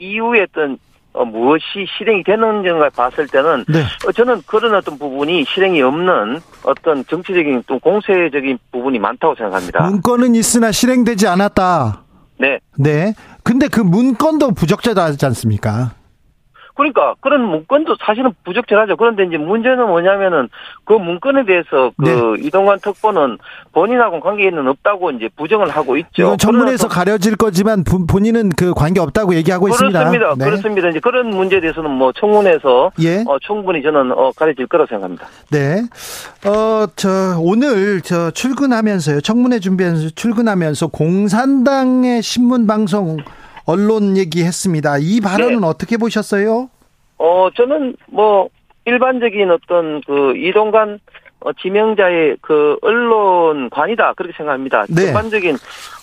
[0.00, 0.78] 이후에 어떤
[1.12, 3.80] 어, 무엇이 실행이 되는지를 봤을 때는 네.
[4.06, 9.82] 어, 저는 그런 어떤 부분이 실행이 없는 어떤 정치적인 또 공세적인 부분이 많다고 생각합니다.
[9.90, 12.04] 문건은 있으나 실행되지 않았다.
[12.40, 12.58] 네.
[12.78, 13.14] 네.
[13.42, 15.92] 근데 그 문건도 부적절하지 않습니까?
[16.74, 18.96] 그러니까 그런 문건도 사실은 부적절하죠.
[18.96, 20.48] 그런데 이제 문제는 뭐냐면은
[20.84, 22.46] 그 문건에 대해서 그 네.
[22.46, 23.38] 이동관 특보는
[23.72, 26.22] 본인하고는 관계는 없다고 이제 부정을 하고 있죠.
[26.22, 30.00] 이건 청문회에서 가려질 거지만 본- 본인은 그 관계 없다고 얘기하고 그렇습니다.
[30.00, 30.34] 있습니다.
[30.38, 30.44] 네.
[30.44, 30.88] 그렇습니다.
[30.88, 33.24] 이제 그런 문제에 대해서는 뭐 청문회에서 예.
[33.26, 35.26] 어, 충분히 저는 어, 가려질 거라고 생각합니다.
[35.50, 35.82] 네.
[36.46, 37.08] 어, 저,
[37.40, 39.20] 오늘 저 출근하면서요.
[39.20, 43.18] 청문회 준비하면서 출근하면서 공산당의 신문 방송
[43.70, 44.98] 언론 얘기했습니다.
[44.98, 45.66] 이 발언은 네.
[45.66, 46.68] 어떻게 보셨어요?
[47.18, 48.48] 어, 저는 뭐,
[48.84, 50.98] 일반적인 어떤 그 이동관
[51.40, 54.14] 어, 지명자의 그 언론관이다.
[54.14, 54.86] 그렇게 생각합니다.
[54.88, 55.06] 네.
[55.06, 55.56] 전반적인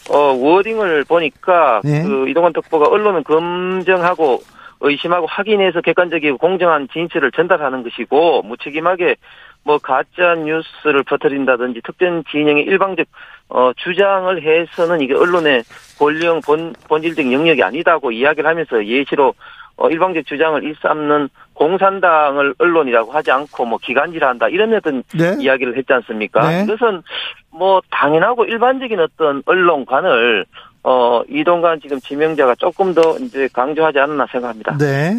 [0.09, 2.03] 어, 워딩을 보니까 네.
[2.03, 4.39] 그 이동관 특보가 언론은 검증하고
[4.79, 9.15] 의심하고 확인해서 객관적이고 공정한 진실을 전달하는 것이고 무책임하게
[9.63, 13.07] 뭐 가짜 뉴스를 퍼뜨린다든지 특정 진영의 일방적
[13.49, 15.63] 어 주장을 해서는 이게 언론의
[15.97, 19.33] 권력 본 본질적 영역이 아니다고 이야기를 하면서 예시로
[19.77, 25.35] 어 일방적 주장을 일삼는 공산당을 언론이라고 하지 않고 뭐 기간질한다 이런 어떤 네.
[25.39, 26.47] 이야기를 했지 않습니까?
[26.49, 26.63] 네.
[26.63, 27.03] 이것은
[27.51, 30.45] 뭐 당연하고 일반적인 어떤 언론관을
[30.83, 34.77] 어 이동관 지금 지명자가 조금 더 이제 강조하지 않았나 생각합니다.
[34.77, 35.17] 네.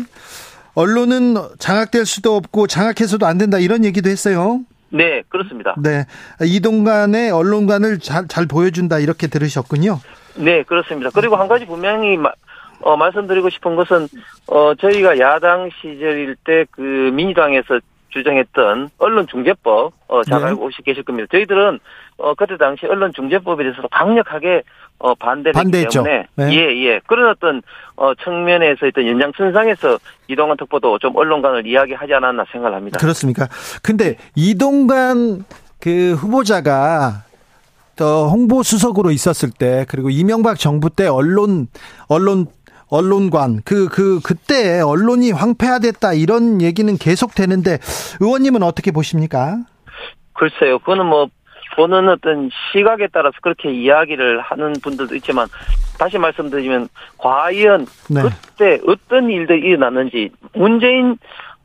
[0.75, 4.61] 언론은 장악될 수도 없고 장악해서도 안 된다 이런 얘기도 했어요.
[4.91, 5.75] 네, 그렇습니다.
[5.79, 6.05] 네.
[6.43, 10.01] 이동간의 언론관을 잘, 잘 보여준다 이렇게 들으셨군요.
[10.37, 11.11] 네, 그렇습니다.
[11.15, 12.33] 그리고 한 가지 분명히 마-
[12.81, 14.07] 어, 말씀드리고 싶은 것은
[14.47, 20.47] 어, 저희가 야당 시절일 때 그 민주당에서 주장했던 언론중재법 어, 잘 네.
[20.47, 21.29] 알고 계실 겁니다.
[21.33, 21.79] 저희들은
[22.19, 24.63] 어, 그때 당시 언론중재법에 대해서 강력하게
[25.01, 26.03] 어, 반대를 반대했죠.
[26.03, 26.53] 때문에 네.
[26.55, 27.01] 예, 예.
[27.07, 27.63] 그런 어떤
[27.97, 32.99] 어, 측면에서 있던 연장선상에서 이동환 특보도 좀 언론관을 이야기하지 않았나 생각을 합니다.
[32.99, 33.49] 그렇습니까?
[33.83, 35.45] 근데 이동간
[35.81, 37.23] 그 후보자가
[37.97, 41.69] 더 홍보 수석으로 있었을 때 그리고 이명박 정부 때 언론
[42.09, 42.47] 언론
[42.91, 47.79] 언론관 그 그 그 때 언론이 황폐화됐다 이런 얘기는 계속 되는데
[48.21, 49.59] 의원님은 어떻게 보십니까?
[50.33, 51.29] 글쎄요, 그거는 뭐
[51.79, 55.47] 보는 어떤 시각에 따라서 그렇게 이야기를 하는 분들도 있지만
[55.97, 56.89] 다시 말씀드리면
[57.19, 58.23] 과연 네.
[58.23, 61.17] 그때 어떤 일들이 일어났는지 문재인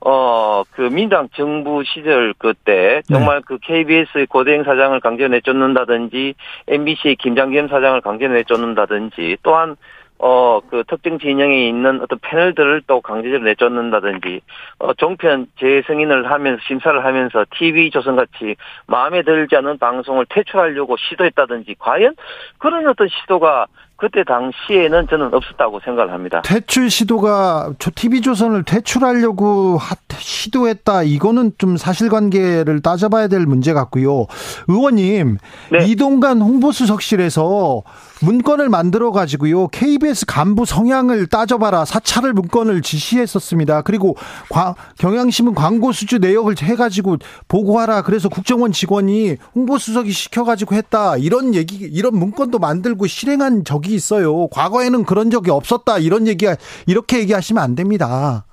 [0.02, 6.36] 어그 민당 정부 시절 그때 정말 그 KBS의 고대행 사장을 강제 내쫓는다든지
[6.68, 9.78] MBC의 김장겸 사장을 강제 내쫓는다든지 또한
[10.20, 14.42] 어, 그 특정 진영에 있는 어떤 패널들을 또 강제적으로 내쫓는다든지,
[14.80, 18.56] 어, 종편 재승인을 하면서, 심사를 하면서 TV조선같이
[18.88, 22.16] 마음에 들지 않는 방송을 퇴출하려고 시도했다든지, 과연
[22.58, 26.42] 그런 어떤 시도가 그때 당시에는 저는 없었다고 생각을 합니다.
[26.44, 31.04] 퇴출 시도가 저 TV조선을 퇴출하려고 하- 시도했다.
[31.04, 34.26] 이거는 좀 사실관계를 따져봐야 될 문제 같고요.
[34.68, 35.38] 의원님,
[35.72, 35.86] 네.
[35.88, 37.84] 이동간 홍보수석실에서
[38.22, 39.68] 문건을 만들어 가지고요.
[39.68, 41.84] KBS 간부 성향을 따져봐라.
[41.84, 43.82] 사찰을 문건을 지시했었습니다.
[43.82, 44.16] 그리고
[44.50, 48.04] 과- 경향신문 광고 수주 내역을 해가지고 보고하라.
[48.04, 51.18] 그래서 국정원 직원이 홍보수석이 시켜가지고 했다.
[51.18, 54.48] 이런 얘기, 이런 문건도 만들고 실행한 적이 있어요.
[54.48, 55.98] 과거에는 그런 적이 없었다.
[56.00, 56.56] 이런 얘기가
[56.88, 58.46] 이렇게 얘기하시면 안 됩니다.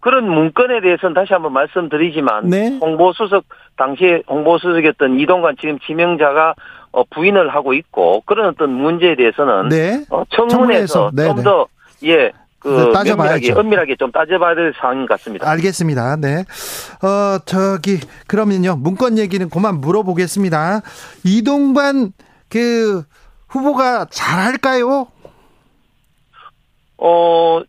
[0.00, 2.78] 그런 문건에 대해서는 다시 한번 말씀드리지만 네.
[2.80, 3.44] 홍보수석
[3.76, 6.54] 당시에 홍보수석이었던 이동관 지금 지명자가
[6.92, 10.04] 어, 부인을 하고 있고 그런 어떤 문제에 대해서는 네.
[10.10, 11.28] 어, 청문회에서, 네, 네.
[11.28, 11.66] 좀더
[12.04, 12.32] 예.
[12.58, 13.58] 그 네, 따져봐야죠.
[13.58, 15.48] 엄밀하게 좀 따져봐야 될 사항인 것 같습니다.
[15.48, 16.16] 알겠습니다.
[16.16, 16.44] 네.
[17.02, 18.76] 어, 저기, 그러면요.
[18.76, 20.82] 문건 얘기는 그만 물어보겠습니다.
[21.24, 22.12] 이동관
[22.50, 23.02] 그
[23.50, 25.08] 후보가 잘할까요?
[26.98, 27.60] 어,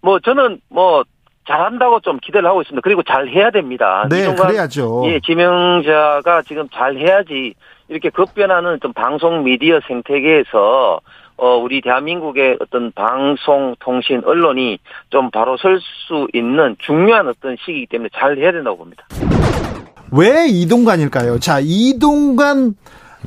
[0.00, 1.04] 뭐 저는 뭐
[1.46, 2.82] 잘한다고 좀 기대를 하고 있습니다.
[2.84, 4.06] 그리고 잘 해야 됩니다.
[4.10, 5.04] 네, 이동관, 그래야죠.
[5.06, 7.54] 예, 지명자가 지금 잘 해야지
[7.88, 11.00] 이렇게 급변하는 좀 방송 미디어 생태계에서
[11.40, 14.78] 어, 우리 대한민국의 어떤 방송, 통신, 언론이
[15.10, 19.06] 좀 바로 설 수 있는 중요한 어떤 시기이기 때문에 잘 해야 된다고 봅니다.
[20.10, 21.38] 왜 이동관일까요?
[21.38, 22.74] 자, 이동관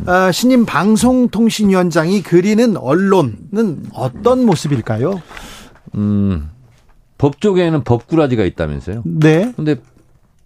[0.07, 5.21] 어, 신임 방송통신위원장이 그리는 언론은 어떤 모습일까요?
[5.95, 6.49] 음,
[7.17, 9.03] 법조계에는 법꾸라지가 있다면서요.
[9.05, 9.75] 네, 근데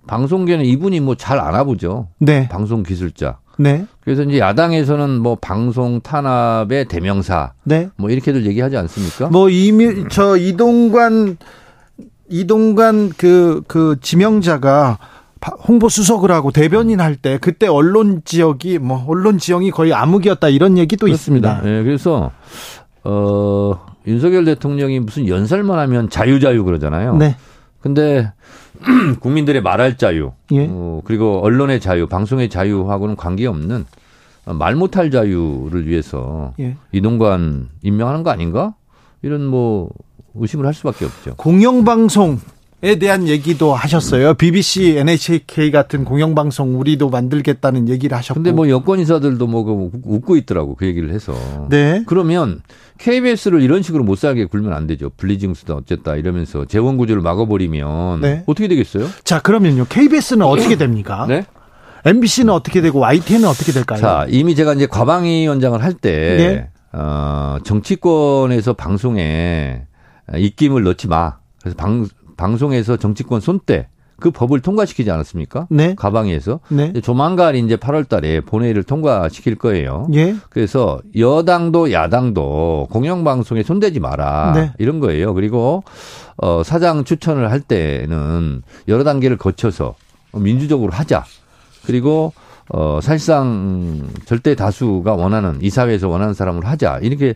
[0.07, 2.09] 방송계는 이분이 뭐 잘 알아보죠.
[2.19, 3.39] 네, 방송 기술자.
[3.57, 7.89] 네, 그래서 이제 야당에서는 뭐 방송 탄압의 대명사 네.
[7.95, 9.27] 뭐 이렇게들 얘기하지 않습니까?
[9.29, 11.37] 뭐 이미 저 이동관
[12.29, 15.14] 이동관 그 그 지명자가 바-
[15.67, 20.77] 홍보 수석을 하고 대변인 할 때 그때 언론 지역이 뭐 언론 지형이 거의 암흑이었다 이런
[20.77, 21.61] 얘기도 있습니다.
[21.65, 22.31] 예, 그래서
[23.03, 27.15] 어 윤석열 대통령이 무슨 연설만 하면 자유 자유 그러잖아요.
[27.17, 27.35] 네,
[27.81, 28.31] 근데
[29.21, 30.67] 국민들의 말할 자유, 예.
[30.69, 33.85] 어, 그리고 언론의 자유, 방송의 자유하고는 관계없는
[34.47, 36.75] 어, 말 못할 자유를 위해서 예.
[36.91, 38.75] 이동관 임명하는 거 아닌가?
[39.21, 39.89] 이런 뭐
[40.35, 41.35] 의심을 할 수밖에 없죠.
[41.37, 42.39] 공영방송
[42.83, 44.33] 에 대한 얘기도 하셨어요.
[44.33, 48.35] BBC, NHK 같은 공영방송 우리도 만들겠다는 얘기를 하셨고.
[48.35, 51.33] 근데 뭐 여권 인사들도 뭐그 웃고 있더라고 그 얘기를 해서.
[51.69, 52.61] 네, 그러면
[52.97, 55.09] KBS를 이런 식으로 못 살게 굴면 안 되죠.
[55.17, 58.43] 블리징스다 어쨌다 이러면서 재원 구조를 막아버리면 네.
[58.45, 59.07] 어떻게 되겠어요?
[59.23, 61.25] 자 그러면요 KBS는 어떻게 됩니까?
[61.27, 61.45] 네.
[62.05, 63.99] MBC는 어떻게 되고 YTN은 어떻게 될까요?
[63.99, 66.69] 자, 이미 제가 이제 과방위 원장을 할 때, 네.
[66.93, 69.81] 어, 정치권에서 방송에
[70.35, 71.37] 입김을 넣지 마.
[71.59, 72.07] 그래서 방,
[72.37, 73.87] 방송에서 정치권 손대.
[74.17, 75.67] 그 법을 통과시키지 않았습니까?
[75.69, 75.93] 네.
[75.95, 76.61] 가방에서.
[76.69, 76.93] 네.
[77.01, 80.07] 조만간 이제 8월 달에 본회의를 통과시킬 거예요.
[80.13, 80.35] 예.
[80.49, 84.53] 그래서 여당도 야당도 공영방송에 손대지 마라.
[84.55, 84.71] 네.
[84.77, 85.33] 이런 거예요.
[85.33, 85.83] 그리고
[86.37, 89.95] 어, 사장 추천을 할 때는 여러 단계를 거쳐서
[90.33, 91.25] 민주적으로 하자.
[91.85, 92.33] 그리고
[92.69, 96.99] 어, 사실상 절대 다수가 원하는 이사회에서 원하는 사람으로 하자.
[97.01, 97.35] 이렇게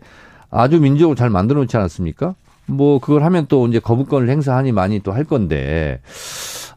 [0.49, 2.35] 아주 민주적으로 잘 만들어 놓지 않았습니까?
[2.69, 6.01] 뭐 그걸 하면 또 이제 거부권을 행사하니 많이 또 할 건데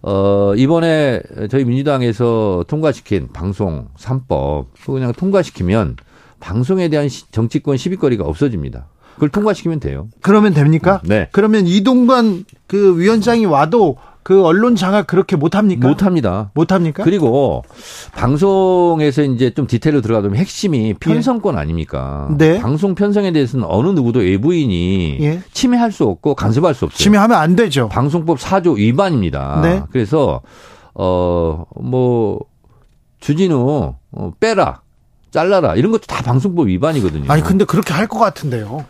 [0.03, 5.97] 어 이번에 저희 민주당에서 통과시킨 방송 3법 그거 그냥 통과시키면
[6.41, 8.87] 방송에 대한 시- 정치권 시비거리가 없어집니다.
[9.15, 10.09] 그걸 통과시키면 돼요.
[10.23, 11.01] 그러면 됩니까?
[11.05, 11.29] 네.
[11.33, 15.89] 그러면 이동관 그 위원장이 와도 그 언론 장악 그렇게 못 합니까?
[15.89, 16.51] 못 합니다.
[16.55, 17.03] 못 합니까?
[17.03, 17.65] 그리고
[18.15, 22.29] 방송에서 이제 좀 디테일로 들어가면 핵심이 편성권 아닙니까?
[22.39, 22.61] 네.
[22.61, 25.43] 방송 편성에 대해서는 어느 누구도 외부인이 예.
[25.53, 26.99] 침해할 수 없고 간섭할 수 없어요.
[26.99, 27.89] 침해하면 안 되죠.
[27.89, 29.61] 방송법 4조 위반입니다.
[29.63, 29.83] 네.
[29.91, 30.41] 그래서
[30.95, 32.41] 어뭐
[33.21, 34.83] 주진우 어, 빼라.
[35.31, 35.77] 잘라라.
[35.77, 37.25] 이런 것도 다 방송법 위반이거든요.
[37.29, 38.85] 아니 근데 그렇게 할 것 같은데요.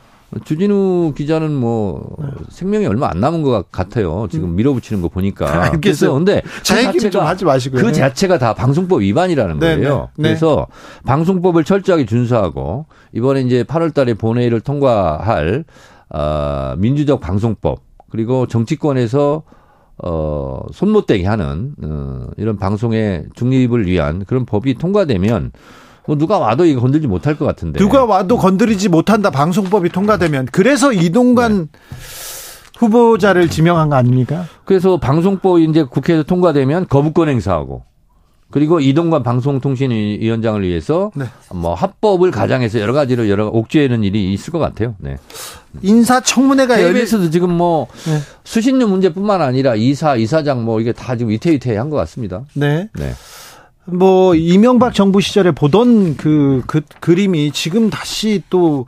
[0.44, 2.16] 주진우 기자는 뭐
[2.48, 4.26] 생명이 얼마 안 남은 것 같아요.
[4.30, 5.46] 지금 밀어붙이는 거 보니까.
[5.46, 5.60] 음.
[5.74, 6.14] 알겠어요.
[6.14, 7.82] 근데 제그 얘기는 좀 자체가 하지 마시고요.
[7.82, 10.08] 그 자체가 다 방송법 위반이라는 네, 거예요.
[10.16, 10.28] 네, 네.
[10.30, 10.66] 그래서
[11.04, 15.64] 방송법을 철저하게 준수하고 이번에 이제 8월 달에 본회의를 통과할
[16.10, 19.42] 어, 민주적 방송법 그리고 정치권에서
[20.04, 25.52] 어, 손 못 대게 하는 어, 이런 방송의 중립을 위한 그런 법이 통과되면
[26.06, 27.78] 뭐 누가 와도 이거 건들지 못할 것 같은데.
[27.78, 31.68] 누가 와도 건드리지 못한다 방송법이 통과되면 그래서 이동관
[32.78, 34.46] 후보자를 지명한 거 아닙니까?
[34.64, 37.84] 그래서 방송법이 이제 국회에서 통과되면 거부권 행사하고
[38.50, 41.24] 그리고 이동관 방송통신위원장을 위해서 네.
[41.54, 44.94] 뭐 합법을 가장해서 여러 가지로 여러 옥죄는 일이 있을 것 같아요.
[44.98, 45.16] 네.
[45.80, 48.18] 인사청문회가 KBS도 지금 뭐 네.
[48.44, 52.42] 수신료 문제뿐만 아니라 이사, 이사장 뭐 이게 다 지금 위태위태한 것 같습니다.
[52.52, 52.90] 네.
[52.92, 53.12] 네.
[53.84, 58.86] 뭐 이명박 정부 시절에 보던 그, 그 그림이 지금 다시 또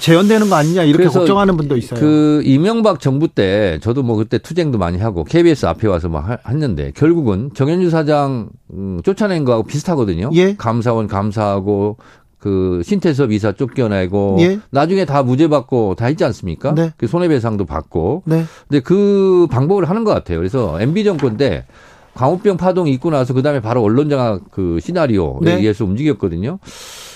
[0.00, 2.00] 재현되는 거 아니냐 이렇게 걱정하는 분도 있어요.
[2.00, 6.38] 그 이명박 정부 때 저도 뭐 그때 투쟁도 많이 하고 KBS 앞에 와서 막 하-
[6.48, 10.30] 했는데 결국은 정현주 사장 음, 쫓아낸 거하고 비슷하거든요.
[10.34, 10.54] 예.
[10.56, 11.98] 감사원 감사하고
[12.38, 14.58] 그 신태섭 이사 쫓겨내고 예.
[14.70, 16.74] 나중에 다 무죄 받고 다 했지 않습니까?
[16.74, 16.92] 네.
[16.96, 18.22] 그 손해배상도 받고.
[18.24, 18.44] 네.
[18.68, 20.38] 근데 그 방법을 하는 것 같아요.
[20.38, 21.66] 그래서 MB 정권 때
[22.14, 25.54] 광우병 파동이 있고 나서 그 다음에 바로 언론장악 그 시나리오에 네.
[25.56, 26.58] 의해서 움직였거든요.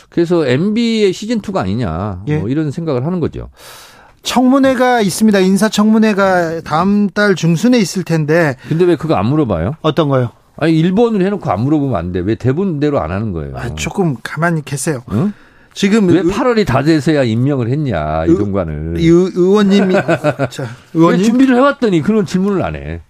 [0.09, 2.39] 그래서 MB의 시즌 2가 아니냐 예.
[2.39, 3.51] 뭐 이런 생각을 하는 거죠.
[4.23, 5.39] 청문회가 있습니다.
[5.39, 9.75] 인사청문회가 다음 달 중순에 있을 텐데 근데 왜 그거 안 물어봐요?
[9.83, 10.31] 어떤 거요?
[10.57, 12.21] 아니 일본으로 해놓고 안 물어보면 안 돼.
[12.21, 13.57] 왜 대본대로 안 하는 거예요?
[13.57, 15.03] 아, 조금 가만히 계세요.
[15.13, 15.33] 응?
[15.75, 18.95] 지금 왜 의- 8월이 다 돼서야 임명을 했냐 이동관을?
[18.97, 19.95] 의, 의원님이
[20.51, 20.63] 자,
[20.95, 23.03] 왜 의원님 준비를 해왔더니 그런 질문을 안 해?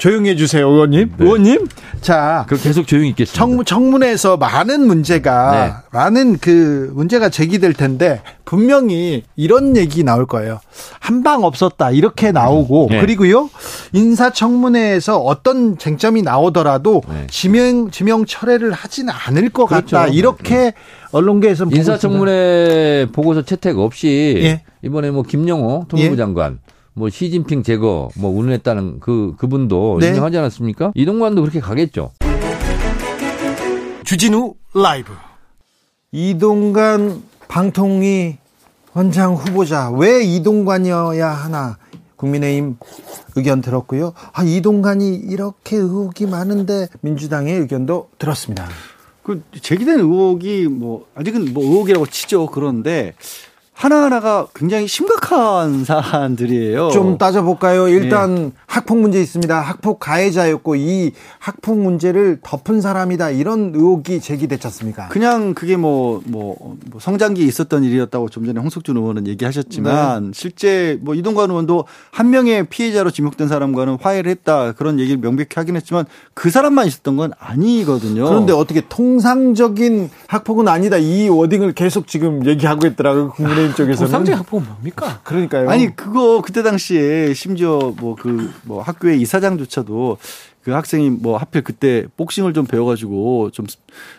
[0.00, 1.12] 조용히 해주세요, 의원님.
[1.18, 1.24] 네.
[1.24, 1.68] 의원님,
[2.00, 3.38] 자 그럼 계속 조용히 있겠습니다.
[3.38, 5.72] 청, 청문회에서 많은 문제가 네.
[5.92, 10.58] 많은 그 문제가 제기될 텐데 분명히 이런 얘기 나올 거예요.
[10.98, 13.00] 한 방 없었다 이렇게 나오고 네.
[13.02, 13.50] 그리고요
[13.92, 17.26] 인사청문회에서 어떤 쟁점이 나오더라도 네.
[17.28, 19.96] 지명 지명 철회를 하지는 않을 것 그렇죠.
[19.96, 20.72] 같다 이렇게
[21.12, 21.92] 언론계에서 보고 있습니다.
[21.92, 24.62] 인사청문회 보고서 채택 없이 예.
[24.82, 26.16] 이번에 뭐 김영호 통일부 예.
[26.16, 26.58] 장관
[27.00, 30.08] 뭐 시진핑 제거 뭐 운운했다는 그 그분도 네.
[30.08, 30.92] 인정하지 않았습니까?
[30.94, 32.12] 이동관도 그렇게 가겠죠.
[34.04, 35.10] 주진우 라이브
[36.12, 38.36] 이동관 방통위
[38.92, 41.78] 원장 후보자 왜 이동관이어야 하나
[42.16, 42.76] 국민의힘
[43.34, 44.12] 의견 들었고요.
[44.34, 48.68] 아 이동관이 이렇게 의혹이 많은데 민주당의 의견도 들었습니다.
[49.22, 52.46] 그 제기된 의혹이 뭐 아직은 뭐 의혹이라고 치죠.
[52.48, 53.14] 그런데
[53.80, 56.90] 하나하나가 굉장히 심각한 사안들이에요.
[56.90, 57.88] 좀 따져볼까요?
[57.88, 59.58] 일단 학폭 문제 있습니다.
[59.58, 65.08] 학폭 가해자였고 이 학폭 문제를 덮은 사람이다 이런 의혹이 제기됐지 않습니까?
[65.08, 70.30] 그냥 그게 뭐, 뭐, 뭐 성장기에 있었던 일이었다고 좀 전에 홍석준 의원은 얘기하셨지만 네.
[70.34, 75.76] 실제 뭐 이동관 의원도 한 명의 피해자로 지목된 사람과는 화해를 했다 그런 얘기를 명백히 하긴
[75.76, 78.26] 했지만 그 사람만 있었던 건 아니거든요.
[78.26, 84.10] 그런데 어떻게 통상적인 학폭은 아니다 이 워딩을 계속 지금 얘기하고 있더라고요 국민의 힘 쪽에서는.
[84.12, 85.20] 통상적 학폭은 뭡니까?
[85.24, 85.68] 그러니까요.
[85.70, 90.18] 아니 그거 그때 당시에 심지어 뭐 그 뭐 학교의 이사장조차도
[90.62, 93.66] 그 학생이 뭐 하필 그때 복싱을 좀 배워가지고 좀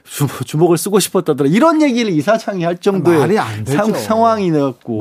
[0.03, 3.77] 주- 주먹을 쓰고 싶었다더라 이런 얘기를 이사장이 할 정도의 말이 안 되죠.
[3.77, 4.97] 상, 상황이 나왔고.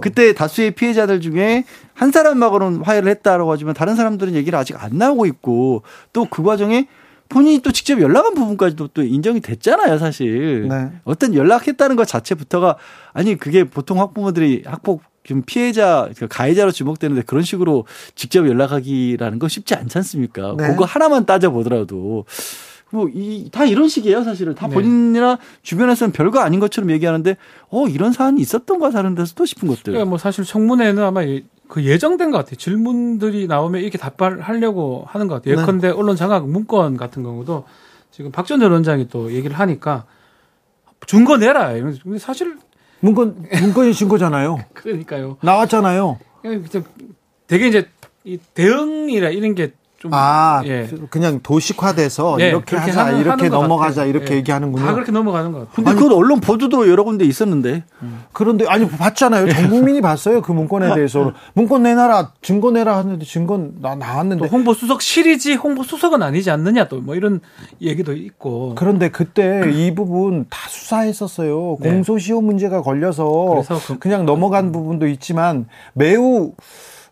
[0.00, 5.26] 그때 다수의 피해자들 중에 한 사람하고는 화해를 했다라고 하지만 다른 사람들은 얘기를 아직 안 나오고
[5.26, 5.82] 있고
[6.14, 6.88] 또 그 과정에
[7.28, 10.68] 본인이 또 직접 연락한 부분까지도 또 인정이 됐잖아요, 사실.
[10.68, 10.92] 네.
[11.04, 12.76] 어떤 연락했다는 것 자체부터가
[13.12, 19.48] 아니 그게 보통 학부모들이 학폭 좀 피해자, 그러니까 가해자로 지목되는데 그런 식으로 직접 연락하기라는 건
[19.48, 20.54] 쉽지 않지 않습니까?
[20.58, 20.68] 네.
[20.68, 22.26] 그거 하나만 따져 보더라도
[22.90, 24.54] 뭐, 이, 다 이런 식이에요, 사실은.
[24.54, 24.74] 다 네.
[24.74, 27.36] 본인이나 주변에서는 별거 아닌 것처럼 얘기하는데,
[27.70, 29.84] 어, 이런 사안이 있었던 거 다른 데서 또 싶은 것들.
[29.84, 32.56] 그러니까 뭐 사실 청문회는 아마 예- 그 예정된 것 같아요.
[32.56, 35.56] 질문들이 나오면 이렇게 답하려고 하는 것 같아요.
[35.56, 35.62] 네.
[35.62, 37.64] 예컨대 언론 장악 문건 같은 경우도
[38.10, 40.04] 지금 박전 전 원장이 또 얘기를 하니까
[41.06, 41.72] 증거 내라.
[41.72, 42.56] 근데 사실
[43.00, 44.58] 문건 문건이 진 거잖아요.
[44.74, 45.36] 그러니까요.
[45.42, 46.18] 나왔잖아요.
[47.46, 47.88] 되게 이제
[48.24, 49.72] 이 대응이라 이런 게
[50.04, 50.86] 좀 아, 예.
[51.08, 54.04] 그냥 도식화돼서 예, 이렇게 하자, 하는- 이렇게 하는 것 넘어가자.
[54.04, 54.36] 이렇게 예.
[54.36, 54.84] 얘기하는군요.
[54.84, 55.72] 다 그렇게 넘어가는 것 같아요.
[55.74, 57.84] 근데 그건 언론 보도도 여러 군데 있었는데.
[58.34, 59.48] 그런데 아니 봤잖아요.
[59.50, 60.42] 전 국민이 봤어요.
[60.42, 65.82] 그 문건에 대해서 문건 내놔라, 증거 내라 하는데 증거 나또 나왔는데 홍보 수석 실이지 홍보
[65.82, 67.40] 수석은 아니지 않느냐 또 뭐 이런
[67.80, 68.74] 얘기도 있고.
[68.76, 71.78] 그런데 그때 이 부분 다 수사했었어요.
[71.80, 71.90] 네.
[71.90, 73.24] 공소시효 문제가 걸려서
[73.64, 76.52] 그래서 그- 그냥 넘어간 부분도 있지만 매우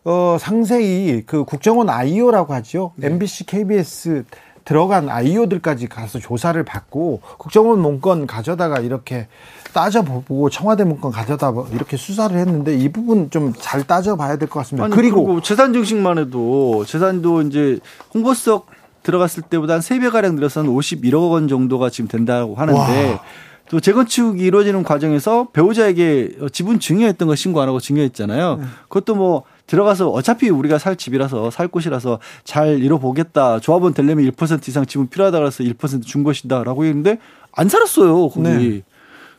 [0.05, 2.91] 어, 상세히 그 국정원 아이오라고 하죠.
[2.95, 3.07] 네.
[3.07, 4.25] MBC, KBS
[4.65, 9.27] 들어간 아이오들까지 가서 조사를 받고 국정원 문건 가져다가 이렇게
[9.73, 14.85] 따져보고 청와대 문건 가져다 이렇게 수사를 했는데 이 부분 좀 잘 따져봐야 될 것 같습니다.
[14.85, 17.79] 아니, 그리고 그리고 재산 증식만 해도 재산도 이제
[18.13, 18.67] 홍보석
[19.03, 22.79] 들어갔을 때보다 한 3배 가량 늘어서 한 51억 원 정도가 지금 된다고 하는데
[23.11, 23.21] 와.
[23.69, 28.57] 또 재건축이 이루어지는 과정에서 배우자에게 지분 증여했던 거 신고 안 하고 증여했잖아요.
[28.57, 28.65] 네.
[28.83, 33.59] 그것도 뭐 들어가서 어차피 우리가 살 집이라서 살 곳이라서 잘 이뤄보겠다.
[33.59, 37.19] 조합원 되려면 1% 이상 지분 필요하다 그래서 1%준 것이다라고 했는데
[37.51, 38.29] 안 살았어요.
[38.29, 38.41] 거기.
[38.41, 38.81] 네.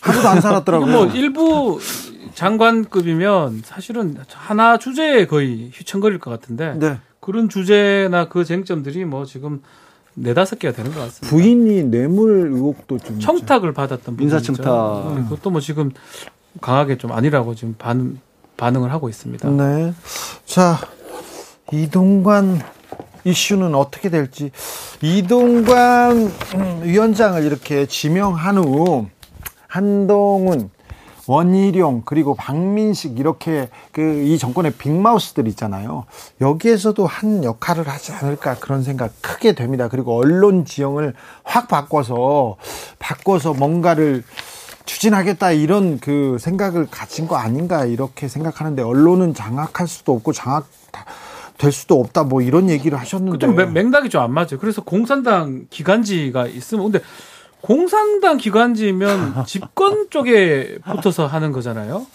[0.00, 0.92] 하루도 안 살았더라고요.
[0.92, 1.78] 뭐 일부
[2.34, 6.98] 장관급이면 사실은 하나 주제에 거의 휘청거릴 것 같은데 네.
[7.20, 9.62] 그런 주제나 그 쟁점들이 뭐 지금
[10.14, 11.28] 네다섯 개가 되는 것 같습니다.
[11.28, 13.18] 부인이 뇌물 의혹도 좀.
[13.18, 14.62] 청탁을 받았던 민사 부분이죠.
[14.62, 15.14] 청탁.
[15.16, 15.90] 네, 그것도 뭐 지금
[16.60, 18.20] 강하게 좀 아니라고 지금 반,
[18.56, 19.48] 반응을 하고 있습니다.
[19.50, 19.92] 네.
[20.46, 20.78] 자,
[21.72, 22.60] 이동관
[23.24, 24.50] 이슈는 어떻게 될지.
[25.00, 26.16] 이동관
[26.54, 29.06] 음, 위원장을 이렇게 지명한 후
[29.66, 30.70] 한동훈,
[31.26, 36.04] 원희룡 그리고 박민식 이렇게 그 이 정권의 빅마우스들 있잖아요.
[36.40, 39.88] 여기에서도 한 역할을 하지 않을까 그런 생각 크게 됩니다.
[39.88, 42.56] 그리고 언론 지형을 확 바꿔서
[42.98, 44.22] 바꿔서 뭔가를
[44.86, 50.66] 추진하겠다 이런 그 생각을 가진 거 아닌가 이렇게 생각하는데 언론은 장악할 수도 없고 장악
[51.58, 54.58] 될 수도 없다 뭐 이런 얘기를 하셨는데 좀 맥- 맥락이 좀 안 맞아요.
[54.60, 57.04] 그래서 공산당 기관지가 있으면 근데
[57.60, 62.06] 공산당 기관지면 집권 쪽에 붙어서 하는 거잖아요.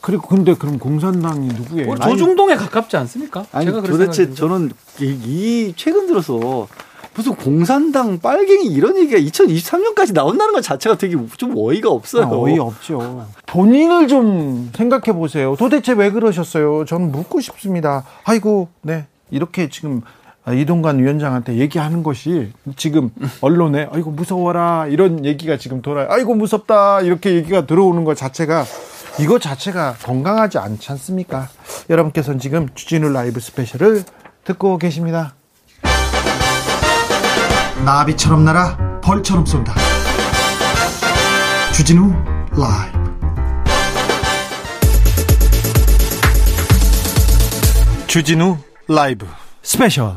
[0.00, 1.90] 그리고 근데 그럼 공산당이 누구예요?
[1.92, 3.44] 우리 조중동에 가깝지 않습니까?
[3.52, 4.34] 아니 도대체.
[4.34, 6.66] 저는 이, 이 최근 들어서
[7.14, 12.28] 무슨 공산당 빨갱이 이런 얘기가 2023년까지 나온다는 것 자체가 되게 좀 어이가 없어요.
[12.28, 13.26] 어이 없죠.
[13.46, 15.54] 본인을 좀 생각해 보세요.
[15.58, 16.84] 도대체 왜 그러셨어요?
[16.86, 18.04] 저는 묻고 싶습니다.
[18.24, 20.00] 아이고, 네 이렇게 지금
[20.50, 26.08] 이동관 위원장한테 얘기하는 것이 지금 언론에 아이고 무서워라 이런 얘기가 지금 돌아요.
[26.10, 28.64] 아이고 무섭다 이렇게 얘기가 들어오는 것 자체가
[29.20, 31.48] 이거 자체가 건강하지 않지 않습니까?
[31.90, 34.02] 여러분께서는 지금 주진우 라이브 스페셜을
[34.44, 35.34] 듣고 계십니다.
[37.84, 39.74] 나비처럼 날아 벌처럼 쏜다.
[41.74, 42.12] 주진우
[42.52, 43.02] 라이브.
[48.06, 49.26] 주진우 라이브.
[49.62, 50.14] 스페셜.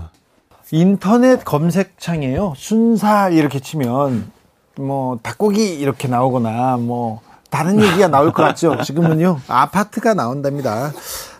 [0.71, 2.54] 인터넷 검색창에요.
[2.55, 4.32] 순살 이렇게 치면
[4.78, 8.82] 뭐 닭고기 이렇게 나오거나 뭐 다른 얘기가 나올 것 같죠?
[8.84, 9.39] 지금은요?
[9.47, 10.91] 아파트가 나온답니다.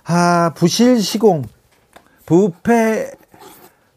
[0.06, 1.44] 아 부실 시공.
[2.26, 3.12] 부패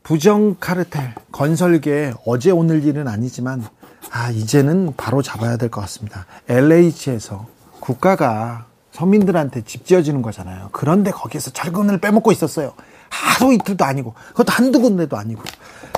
[0.09, 3.63] 부정 카르텔 건설계 어제 오늘 일은 아니지만
[4.11, 6.25] 아 이제는 바로 잡아야 될 것 같습니다.
[6.49, 7.47] LH에서
[7.79, 10.71] 국가가 서민들한테 집 지어주는 거잖아요.
[10.73, 12.73] 그런데 거기에서 철근을 빼먹고 있었어요.
[13.11, 15.43] 하루 이틀도 아니고 그것도 한두 군데도 아니고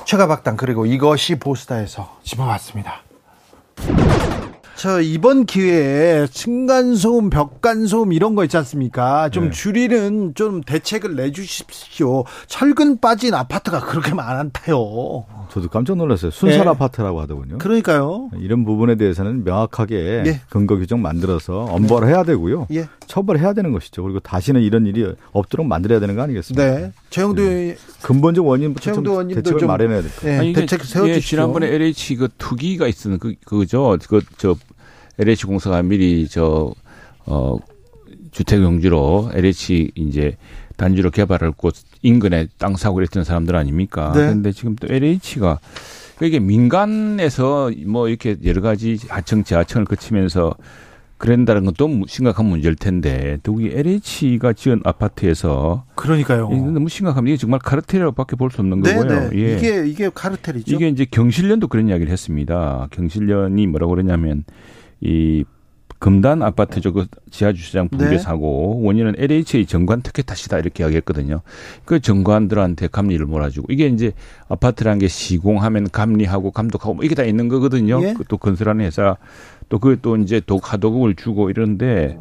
[0.03, 3.03] 최가박당 그리고 이것이 보스타에서 집어왔습니다.
[4.81, 9.29] 저 이번 기회에 층간소음, 벽간소음 이런 거 있지 않습니까?
[9.29, 9.51] 좀 네.
[9.51, 12.23] 줄이는 좀 대책을 내주십시오.
[12.47, 15.25] 철근 빠진 아파트가 그렇게 많다요.
[15.51, 16.31] 저도 깜짝 놀랐어요.
[16.31, 16.69] 순살 예.
[16.69, 17.59] 아파트라고 하더군요.
[17.59, 18.31] 그러니까요.
[18.39, 20.41] 이런 부분에 대해서는 명확하게 예.
[20.49, 22.65] 근거 규정 만들어서 엄벌을 해야 되고요.
[22.73, 22.87] 예.
[23.05, 24.01] 처벌해야 되는 것이죠.
[24.01, 26.79] 그리고 다시는 이런 일이 없도록 만들어야 되는 거 아니겠습니까?
[26.79, 26.91] 네.
[27.11, 27.75] 최영도 네.
[28.01, 30.11] 근본적 원인부터 좀 최영도 의원님도 대책을 좀- 마련해야 될.
[30.25, 31.37] 예, 아니, 이게 대책 예, 세워주십시오.
[31.37, 33.95] 지난번에 LH 그 투기가 있었는 그 그죠.
[34.09, 34.55] 그 저
[35.21, 36.73] LH 공사가 미리 저
[37.25, 37.57] 어
[38.31, 40.37] 주택 용지로 LH 이제
[40.77, 44.11] 단지로 개발할 곳 인근에 땅 사고 했던 사람들 아닙니까?
[44.15, 44.21] 네.
[44.21, 45.59] 그런데 지금 또 LH가
[46.21, 50.55] 이게 민간에서 뭐 이렇게 여러 가지 하청, 지하청을 거치면서
[51.17, 56.49] 그런다는 건 또 심각한 문제일 텐데 더욱이 LH가 지은 아파트에서 그러니까요.
[56.49, 57.33] 너무 심각합니다.
[57.33, 59.29] 이게 정말 카르텔이라고밖에 볼 수 없는 네, 거고요.
[59.29, 59.37] 네.
[59.37, 59.57] 예.
[59.57, 60.75] 이게 이게 카르텔이죠.
[60.75, 62.87] 이게 이제 경실련도 그런 이야기를 했습니다.
[62.91, 64.43] 경실련이 뭐라고 그러냐면
[65.01, 65.43] 이
[65.99, 66.93] 금단 아파트죠.
[66.93, 68.17] 그 지하 주차장 붕괴 네.
[68.17, 71.41] 사고 원인은 LH의 정관 특혜 탓이다 이렇게 이야기했거든요.
[71.85, 74.11] 그 정관들한테 감리를 몰아주고 이게 이제
[74.49, 78.01] 아파트라는 게 시공하면 감리하고 감독하고 뭐 이게 다 있는 거거든요.
[78.03, 78.13] 예.
[78.13, 79.17] 그또 건설하는 회사
[79.69, 82.17] 또 그게 또 이제 도 하도급을 주고 이런데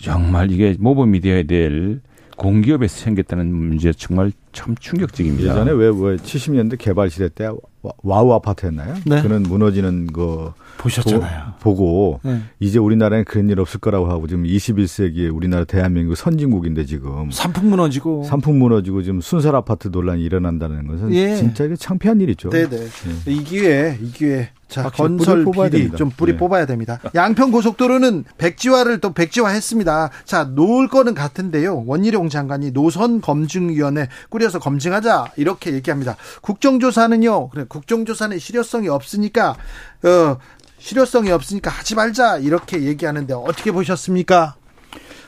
[0.00, 2.00] 정말 이게 모범이 되어야 될
[2.36, 5.50] 공기업에서 생겼다는 문제 정말 참 충격적입니다.
[5.50, 7.46] 예전에 왜, 왜 70년대 개발 시대 때
[7.82, 8.96] 와- 와우 아파트였나요?
[9.06, 9.22] 네.
[9.22, 11.54] 그는 무너지는 거 보셨잖아요.
[11.60, 12.40] 보, 고 네.
[12.58, 18.24] 이제 우리나라엔 그런 일 없을 거라고 하고 지금 21세기에 우리나라 대한민국 선진국인데 지금 삼풍 무너지고.
[18.24, 21.36] 삼풍 무너지고 지금 순살 아파트 논란이 일어난다는 것은 예.
[21.36, 22.50] 진짜 이게 창피한 일이죠.
[22.50, 22.88] 네네.
[23.26, 24.50] 이 기회, 이 기회.
[24.70, 25.96] 자, 건설 비리 됩니다.
[25.96, 26.38] 좀 뿌리 네.
[26.38, 27.00] 뽑아야 됩니다.
[27.14, 30.10] 양평 고속도로는 백지화를 또 백지화했습니다.
[30.24, 31.82] 자, 놓을 거는 같은데요.
[31.86, 36.16] 원희룡 장관이 노선 검증위원회 꾸려서 검증하자 이렇게 얘기합니다.
[36.42, 37.48] 국정조사는요.
[37.48, 39.56] 그래, 국정조사는 실효성이 없으니까
[40.04, 40.38] 어
[40.80, 44.56] 실효성이 없으니까 하지 말자 이렇게 얘기하는데 어떻게 보셨습니까?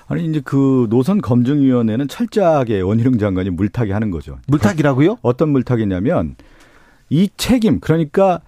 [0.09, 4.39] 아니 이제 그 노선 검증위원회는 철저하게 원희룡 장관이 물타기 하는 거죠.
[4.49, 5.19] 물타기라고요?
[5.23, 6.37] 어떤 물타기냐면
[7.11, 8.41] 이 책임 그러니까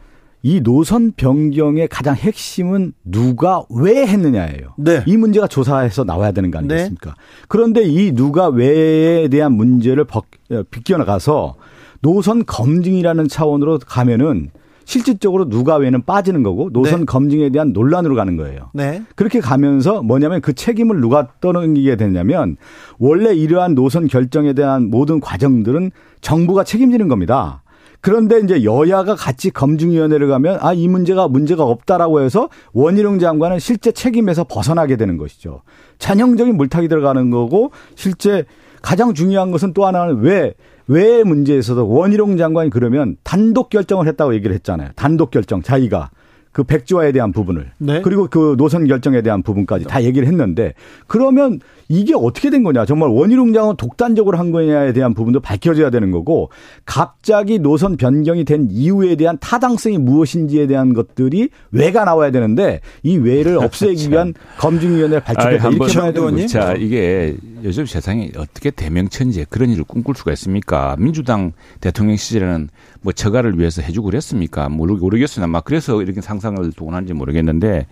[0.42, 4.74] 이 노선 변경의 가장 핵심은 누가 왜 했느냐예요.
[4.76, 5.02] 네.
[5.06, 7.14] 이 문제가 조사해서 나와야 되는 거 아니겠습니까?
[7.48, 11.54] 그런데 이 누가 왜에 대한 문제를 벗- 어, 비껴나가서
[12.00, 14.50] 노선 검증이라는 차원으로 가면은
[14.84, 17.04] 실질적으로 누가 왜는 빠지는 거고 노선 네.
[17.06, 18.70] 검증에 대한 논란으로 가는 거예요.
[18.74, 19.02] 네.
[19.16, 22.56] 그렇게 가면서 뭐냐면 그 책임을 누가 떠넘기게 되냐면
[22.98, 27.62] 원래 이러한 노선 결정에 대한 모든 과정들은 정부가 책임지는 겁니다.
[28.00, 33.92] 그런데 이제 여야가 같이 검증위원회를 가면 아 이 문제가 문제가 없다라고 해서 원희룡 장관은 실제
[33.92, 35.62] 책임에서 벗어나게 되는 것이죠.
[35.98, 38.44] 전형적인 물타기 들어가는 거고 실제
[38.82, 40.52] 가장 중요한 것은 또 하나는 왜,
[40.86, 44.90] 왜 문제에서도 원희룡 장관이 그러면 단독 결정을 했다고 얘기를 했잖아요.
[44.96, 46.10] 단독 결정, 자기가.
[46.52, 47.72] 그 백지화에 대한 부분을.
[47.78, 48.00] 네.
[48.02, 50.74] 그리고 그 노선 결정에 대한 부분까지 다 얘기를 했는데
[51.08, 51.58] 그러면
[51.88, 52.84] 이게 어떻게 된 거냐.
[52.86, 56.50] 정말 원희룡 장관 독단적으로 한 거냐에 대한 부분도 밝혀져야 되는 거고
[56.84, 63.58] 갑자기 노선 변경이 된 이유에 대한 타당성이 무엇인지에 대한 것들이 왜가 나와야 되는데 이 왜를
[63.58, 65.68] 없애기 위한 검증위원회를 발족했다.
[65.68, 66.30] 이렇게 봐야 되는?
[66.30, 66.46] 거죠.
[66.46, 70.96] 자, 이게 요즘 세상에 어떻게 대명천지에 그런 일을 꿈꿀 수가 있습니까?
[70.98, 72.68] 민주당 대통령 시절에는
[73.02, 74.68] 뭐 처가를 위해서 해주고 그랬습니까?
[74.68, 77.86] 모르, 모르겠으나 막 그래서 이렇게 상상을 동원한지 모르겠는데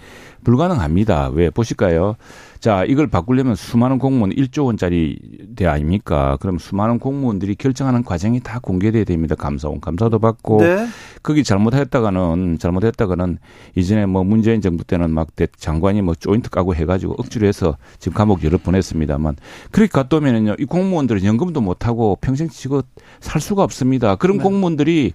[0.44, 1.28] 불가능합니다.
[1.32, 2.16] 왜 보실까요?
[2.60, 5.18] 자, 이걸 바꾸려면 수많은 공무원 1조 원짜리
[5.56, 6.36] 대 아닙니까?
[6.40, 9.34] 그럼 수많은 공무원들이 결정하는 과정이 다 공개돼야 됩니다.
[9.34, 10.86] 감사원 감사도 받고 네.
[11.24, 13.38] 거기 잘못했다가는 잘못했다가는
[13.74, 18.16] 이전에 뭐 문재인 정부 때는 막 대- 장관이 뭐 조인트 까고 해가지고 억지로 해서 지금
[18.16, 19.36] 감옥 여러 번 했습니다만
[19.72, 22.82] 그렇게 갔다 오면은요 이 공무원들은 연금도 못 하고 평생 치고
[23.20, 24.14] 살 수가 없습니다.
[24.16, 24.44] 그런 네.
[24.44, 25.12] 공무원들이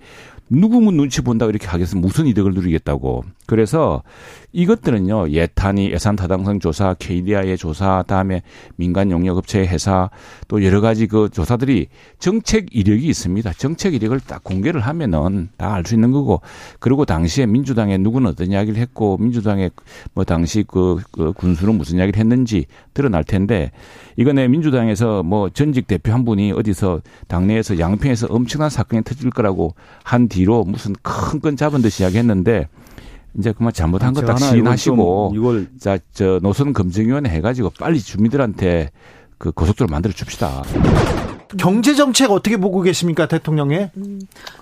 [0.49, 3.23] 누구 뭐 눈치 본다 이렇게 하겠으면 무슨 이득을 누리겠다고.
[3.47, 4.03] 그래서
[4.53, 8.41] 이것들은요 예탄위 예산 타당성 조사, KDI의 조사, 다음에
[8.75, 10.09] 민간 용역 업체의 회사
[10.47, 11.87] 또 여러 가지 그 조사들이
[12.19, 13.53] 정책 이력이 있습니다.
[13.53, 16.41] 정책 이력을 딱 공개를 하면은 다 알 수 있는 거고
[16.79, 19.71] 그리고 당시에 민주당에 누구는 어떤 이야기를 했고 민주당의
[20.13, 23.71] 뭐 당시 그, 그 군수는 무슨 이야기를 했는지 드러날 텐데
[24.17, 30.27] 이번에 민주당에서 뭐 전직 대표 한 분이 어디서 당내에서 양평에서 엄청난 사건이 터질 거라고 한
[30.27, 32.67] 뒤로 무슨 큰 건 잡은 듯이 이야기했는데
[33.37, 37.99] 이제 그만 잘못한 거 제가 딱 하나 시인하시고 이걸 자, 저 노선 검증위원회 해가지고 빨리
[37.99, 38.89] 주민들한테
[39.37, 40.63] 그 고속도로 만들어 줍시다.
[41.57, 43.91] 경제 정책 어떻게 보고 계십니까, 대통령의?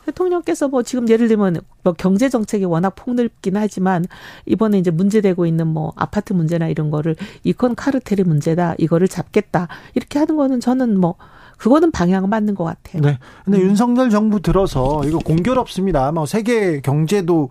[0.06, 4.06] 대통령께서 뭐 지금 예를 들면 뭐 경제 정책이 워낙 폭넓긴 하지만
[4.46, 10.20] 이번에 이제 문제되고 있는 뭐 아파트 문제나 이런 거를 이건 카르텔의 문제다 이거를 잡겠다 이렇게
[10.20, 11.16] 하는 거는 저는 뭐
[11.58, 13.02] 그거는 방향은 맞는 것 같아요.
[13.02, 13.18] 네.
[13.46, 16.12] 근데 윤석열 정부 들어서 이거 공교롭습니다.
[16.12, 17.50] 뭐 세계 경제도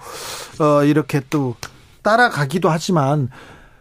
[0.61, 1.55] 어 이렇게 또
[2.03, 3.31] 따라가기도 하지만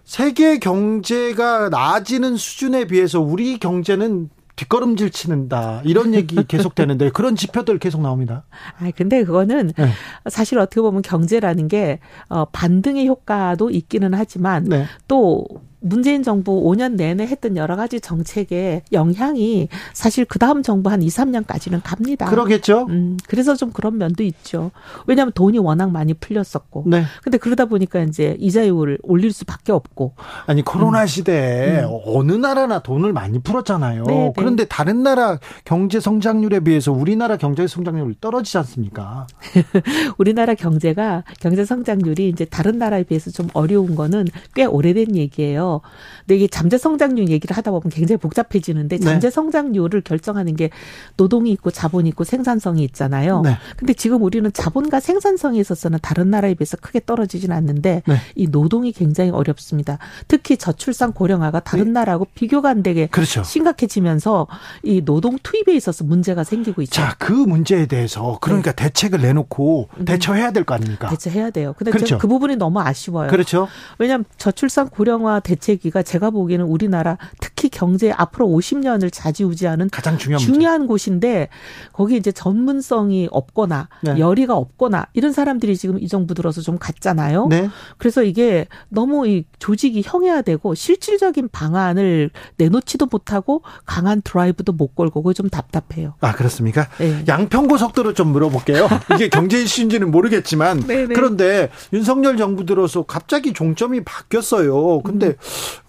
[0.06, 5.82] 세계 경제가 나아지는 수준에 비해서 우리 경제는 뒷걸음질 치는다.
[5.84, 8.46] 이런 얘기 계속 되는데 그런 지표들 계속 나옵니다.
[8.80, 9.90] 아 근데 그거는 네.
[10.30, 12.00] 사실 어떻게 보면 경제라는 게
[12.30, 14.86] 어, 반등의 효과도 있기는 하지만 네.
[15.08, 15.46] 또
[15.84, 21.08] 문재인 정부 5년 내내 했던 여러 가지 정책의 영향이 사실 그 다음 정부 한 2,
[21.08, 22.26] 3년까지는 갑니다.
[22.28, 22.86] 그러겠죠.
[22.90, 24.72] 음, 그래서 좀 그런 면도 있죠.
[25.08, 26.86] 왜냐하면 돈이 워낙 많이 풀렸었고.
[26.88, 27.04] 네.
[27.22, 30.14] 근데 그러다 보니까 이제 이자율을 올릴 수밖에 없고.
[30.46, 34.04] 아니 코로나 시대에 어느 나라나 돈을 많이 풀었잖아요.
[34.04, 34.08] 음.
[34.08, 34.34] 네, 네.
[34.38, 39.28] 그런데 다른 나라 경제 성장률에 비해서 우리나라 경제 성장률 떨어지지 않습니까?
[40.18, 45.73] 우리나라 경제가 경제 성장률이 이제 다른 나라에 비해서 좀 어려운 거는 꽤 오래된 얘기예요.
[46.20, 49.04] 근데 이게 잠재 성장률 얘기를 하다 보면 굉장히 복잡해지는데 네.
[49.04, 50.70] 잠재 성장률을 결정하는 게
[51.18, 53.42] 노동이 있고 자본이 있고 생산성이 있잖아요.
[53.42, 53.58] 네.
[53.78, 58.18] 근데 지금 우리는 자본과 생산성에 있어서는 다른 나라에 비해서 크게 떨어지진 않는데 네.
[58.36, 59.98] 이 노동이 굉장히 어렵습니다.
[60.28, 63.08] 특히 저출산 고령화가 다른 나라하고 비교가 안 되게 네.
[63.08, 63.44] 그렇죠.
[63.44, 64.48] 심각해지면서
[64.84, 66.94] 이 노동 투입에 있어서 문제가 생기고 있죠.
[66.94, 71.08] 자, 그 문제에 대해서 그러니까 대책을 내놓고 대처해야 될 거 아닙니까?
[71.08, 71.12] 음.
[71.12, 71.74] 대처해야 돼요.
[71.78, 72.18] 근데 그렇죠.
[72.18, 73.30] 그 부분이 너무 아쉬워요.
[73.30, 73.68] 그렇죠.
[74.00, 80.40] 왜냐하면 저출산 고령화 대책 위가 제가 보기에는 우리나라 특히 경제 앞으로 50년을 좌지우지하는 가장 중요한.
[80.44, 81.50] 중요한 곳인데
[81.92, 84.18] 거기 이제 전문성이 없거나 네.
[84.20, 87.48] 열의가 없거나 이런 사람들이 지금 이 정부 들어서 좀 갔잖아요.
[87.48, 87.70] 네.
[87.98, 95.34] 그래서 이게 너무 이 조직이 형해화되고 실질적인 방안을 내놓지도 못하고 강한 드라이브도 못 걸고 그게
[95.34, 96.16] 좀 답답해요.
[96.22, 96.88] 아, 그렇습니까?
[96.98, 97.24] 네.
[97.28, 98.88] 양평고 속도로 좀 물어볼게요.
[99.16, 101.14] 이게 경제 이슈인지는 모르겠지만 네네.
[101.16, 105.02] 그런데 윤석열 정부 들어서 갑자기 종점이 바뀌었어요.
[105.02, 105.36] 근데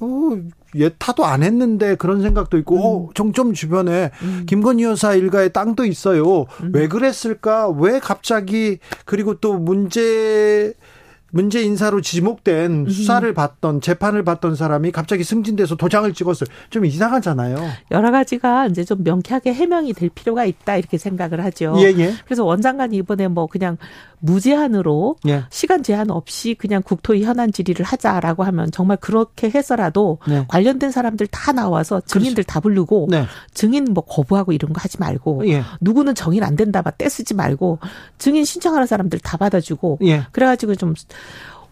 [0.01, 0.31] 어,
[0.75, 4.11] 예타도 안 했는데 그런 생각도 있고 어, 종점 주변에
[4.47, 6.47] 김건희 여사 일가의 땅도 있어요.
[6.73, 7.69] 왜 그랬을까?
[7.71, 10.75] 왜 갑자기 그리고 또 문제
[11.35, 16.47] 문제 인사로 지목된 수사를 받던 재판을 받던 사람이 갑자기 승진돼서 도장을 찍었어요.
[16.71, 17.57] 좀 이상하잖아요.
[17.91, 21.75] 여러 가지가 이제 좀 명쾌하게 해명이 될 필요가 있다 이렇게 생각을 하죠.
[21.79, 22.12] 예, 예.
[22.25, 23.79] 그래서 원장관이 이번에 뭐 그냥
[24.21, 25.45] 무제한으로 예.
[25.51, 30.45] 시간 제한 없이 그냥 국토위 현안 질의를 하자라고 하면 정말 그렇게 해서라도 네.
[30.49, 33.27] 관련된 사람들 다 나와서 증인들 다 부르고 네.
[33.53, 35.62] 증인 뭐 거부하고 이런 거 하지 말고 예.
[35.81, 37.79] 누구는 정인 안 된다 막 떼쓰지 말고
[38.19, 40.27] 증인 신청하는 사람들 다 받아주고 예.
[40.33, 40.95] 그래가지고 좀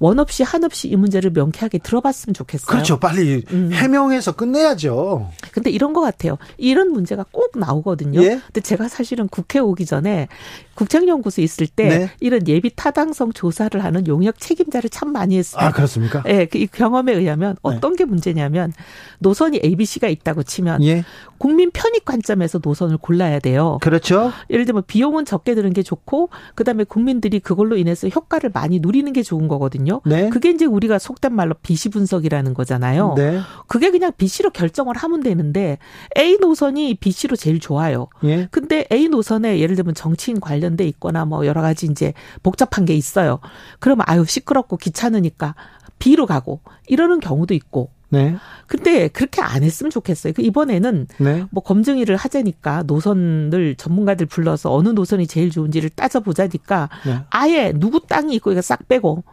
[0.03, 2.67] 원 없이 한 없이 이 문제를 명쾌하게 들어봤으면 좋겠어요.
[2.67, 2.99] 그렇죠.
[2.99, 3.71] 빨리 음.
[3.73, 5.31] 해명해서 끝내야죠.
[5.53, 6.39] 근데 이런 것 같아요.
[6.59, 8.21] 이런 문제가 꼭 나오거든요.
[8.21, 8.41] 예?
[8.45, 10.27] 근데 제가 사실은 국회 오기 전에
[10.75, 12.11] 국정연구소 있을 때 네.
[12.19, 15.65] 이런 예비 타당성 조사를 하는 용역 책임자를 참 많이 했어요.
[15.65, 16.25] 아, 그렇습니까?
[16.27, 18.73] 예, 그이 경험에 의하면 어떤 게 문제냐면
[19.21, 21.05] 노선이 ABC가 있다고 치면 예.
[21.39, 23.79] 국민 편익 관점에서 노선을 골라야 돼요.
[23.83, 24.33] 그렇죠.
[24.51, 29.23] 예를 들면 비용은 적게 드는 게 좋고 그다음에 국민들이 그걸로 인해서 효과를 많이 누리는 게
[29.23, 29.92] 좋은 거거든요.
[30.05, 30.31] 네.
[30.31, 33.15] 그게 이제 우리가 속된 말로 비시 분석이라는 거잖아요.
[33.17, 33.41] 네.
[33.67, 35.79] 그게 그냥 BC로 결정을 하면 되는데
[36.19, 38.09] A 노선이 BC로 제일 좋아요.
[38.25, 38.49] 예.
[38.51, 43.41] 근데 A 노선에 예를 들면 정치인 관련돼 있거나 뭐 여러 가지 이제 복잡한 게 있어요.
[43.81, 45.55] 그러면 아유 시끄럽고 귀찮으니까
[45.99, 47.91] B로 가고 이러는 경우도 있고.
[48.13, 48.37] 네.
[48.67, 50.35] 근데 그렇게 안 했으면 좋겠어요.
[50.35, 51.47] 그 이번에는 네.
[51.51, 57.21] 뭐 검증일을 하자니까 노선을 전문가들 불러서 어느 노선이 제일 좋은지를 따져보자니까 네.
[57.31, 59.25] 아예 누구 땅이 있고 이거 싹 빼고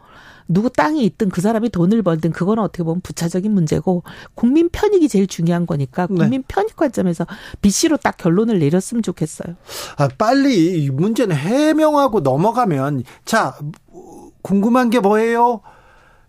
[0.50, 4.02] 누구 땅이 있든 그 사람이 돈을 벌든 그거는 어떻게 보면 부차적인 문제고
[4.34, 6.16] 국민 편익이 제일 중요한 거니까 네.
[6.16, 7.24] 국민 편익 관점에서
[7.62, 9.54] BC로 딱 결론을 내렸으면 좋겠어요.
[9.96, 13.56] 아, 빨리 이 문제는 해명하고 넘어가면 자
[14.42, 15.60] 궁금한 게 뭐예요?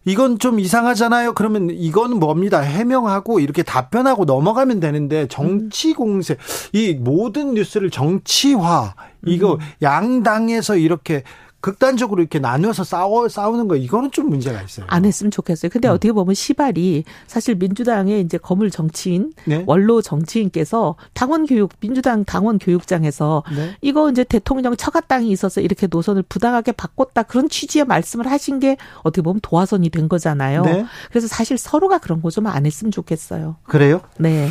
[0.06, 1.34] 이건 좀 이상하잖아요.
[1.34, 2.60] 그러면 이건 뭡니다.
[2.60, 6.38] 해명하고 이렇게 답변하고 넘어가면 되는데 정치 공세
[6.74, 8.96] 이 모든 뉴스를 정치화
[9.26, 11.24] 이거 양당에서 이렇게
[11.62, 14.86] 극단적으로 이렇게 나누어서 싸워 싸우는 거 이거는 좀 문제가 있어요.
[14.90, 15.70] 안 했으면 좋겠어요.
[15.70, 15.94] 근데 음.
[15.94, 19.64] 어떻게 보면 시발이 사실 민주당의 이제 거물 정치인 네.
[19.68, 23.76] 원로 정치인께서 당원 교육 민주당 당원 교육장에서 네.
[23.82, 28.78] 이거 이제 대통령 처가 땅이 있어서 이렇게 노선을 부당하게 바꿨다 그런 취지의 말씀을 하신 게
[29.04, 30.64] 어떻게 보면 도화선이 된 거잖아요.
[30.64, 30.86] 네.
[31.10, 33.58] 그래서 사실 서로가 그런 거 좀 안 했으면 좋겠어요.
[33.64, 34.02] 그래요?
[34.18, 34.50] 네.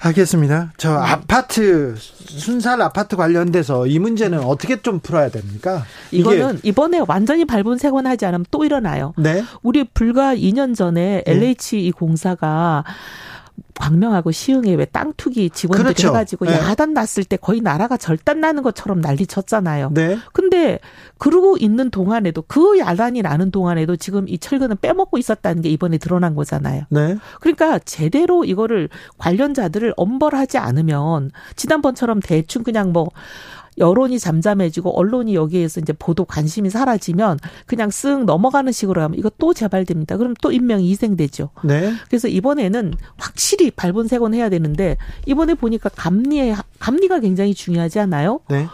[0.00, 0.72] 알겠습니다.
[0.76, 5.84] 저 아파트 순살 아파트 관련돼서 이 문제는 어떻게 좀 풀어야 됩니까?
[6.12, 9.12] 이거는 이번에 완전히 발본색원하지 않으면 또 일어나요.
[9.16, 9.44] 네.
[9.62, 11.32] 우리 불과 2년 전에 네.
[11.32, 12.84] LH 이 공사가
[13.74, 16.08] 광명하고 시흥에 왜 땅 투기 직원들이 그렇죠.
[16.08, 16.54] 해가지고 네.
[16.54, 19.90] 야단 났을 때 거의 나라가 절단 나는 것처럼 난리 쳤잖아요.
[19.92, 20.18] 네.
[20.32, 20.78] 근데
[21.18, 26.34] 그러고 있는 동안에도 그 야단이 나는 동안에도 지금 이 철근은 빼먹고 있었다는 게 이번에 드러난
[26.34, 26.84] 거잖아요.
[26.88, 27.16] 네.
[27.40, 28.88] 그러니까 제대로 이거를
[29.18, 33.10] 관련자들을 엄벌하지 않으면 지난번처럼 대충 그냥 뭐
[33.78, 39.54] 여론이 잠잠해지고 언론이 여기에서 이제 보도 관심이 사라지면 그냥 쓱 넘어가는 식으로 하면 이거 또
[39.54, 40.16] 재발됩니다.
[40.16, 41.50] 그럼 또 인명이 희생되죠.
[41.64, 41.92] 네.
[42.08, 48.40] 그래서 이번에는 확실히 발본색원 해야 되는데 이번에 보니까 감리에 감리가 굉장히 중요하지 않아요?
[48.48, 48.66] 네.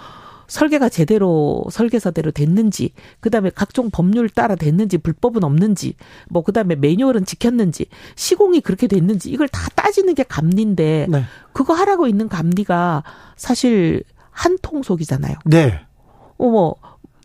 [0.47, 5.95] 설계가 제대로 설계서대로 됐는지, 그 다음에 각종 법률 따라 됐는지, 불법은 없는지,
[6.29, 7.87] 뭐, 그 다음에 매뉴얼은 지켰는지,
[8.17, 11.25] 시공이 그렇게 됐는지, 이걸 다 따지는 게 감리인데, 네.
[11.53, 13.05] 그거 하라고 있는 감리가
[13.37, 14.05] 사실
[14.35, 15.37] 한 통속이잖아요.
[15.47, 15.81] 네.
[16.37, 16.75] 어머,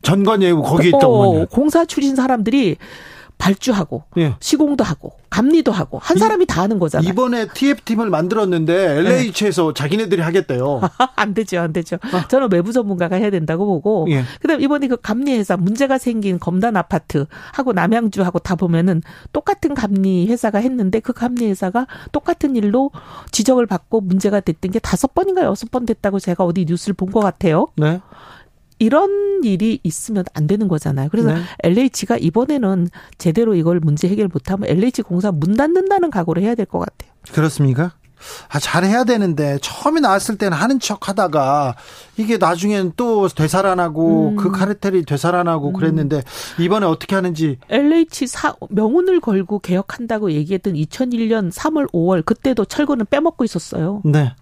[0.04, 1.46] 전관 예우 거기 있던 어, 분요.
[1.48, 2.78] 공사 출신 사람들이
[3.40, 4.36] 발주하고, 예.
[4.40, 7.10] 시공도 하고, 감리도 하고, 한 사람이 다 하는 거잖아요.
[7.10, 10.82] 이번에 TF팀을 만들었는데 LH에서 자기네들이 하겠대요.
[11.16, 11.98] 안 되죠, 안 되죠.
[12.28, 14.06] 저는 외부 전문가가 해야 된다고 보고.
[14.12, 14.24] 예.
[14.42, 19.02] 그다음 이번에 그 감리 회사 문제가 생긴 검단 아파트 하고 남양주하고 다 보면은
[19.34, 22.92] 똑같은 감리 회사가 했는데 그 감리 회사가 똑같은 일로
[23.32, 27.22] 지적을 받고 문제가 됐던 게 다섯 번인가 여섯 번 됐다고 제가 어디 뉴스를 본 것
[27.22, 27.68] 같아요.
[27.76, 28.02] 네.
[28.80, 31.10] 이런 일이 있으면 안 되는 거잖아요.
[31.10, 31.42] 그래서 네.
[31.64, 36.80] LH가 이번에는 제대로 이걸 문제 해결 못하면 LH 공사 문 닫는다는 각오를 해야 될 것
[36.80, 37.12] 같아요.
[37.32, 37.92] 그렇습니까?
[38.50, 41.76] 아, 잘해야 되는데, 처음에 나왔을 때는 하는 척 하다가,
[42.18, 44.36] 이게 나중엔 또 되살아나고, 음.
[44.36, 46.24] 그 카르텔이 되살아나고 그랬는데,
[46.60, 53.46] 이번에 어떻게 하는지, LH 사, 명운을 걸고 개혁한다고 얘기했던 2001년 3월, 5월 그때도 철거는 빼먹고
[53.46, 54.02] 있었어요.
[54.04, 54.34] 네.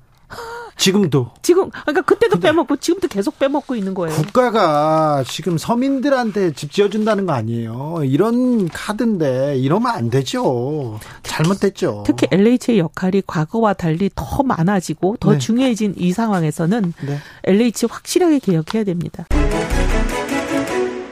[0.77, 1.31] 지금도.
[1.41, 4.15] 지금 그러니까 그때도 빼먹고 지금도 계속 빼먹고 있는 거예요.
[4.15, 8.01] 국가가 지금 서민들한테 집 지어준다는 거 아니에요.
[8.03, 10.99] 이런 카드인데, 이러면 안 되죠.
[11.23, 12.03] 잘못됐죠.
[12.05, 15.37] 특히 LH의 역할이 과거와 달리 더 많아지고 더 네.
[15.39, 17.17] 중요해진 이 상황에서는 네.
[17.43, 19.25] LH 확실하게 개혁해야 됩니다.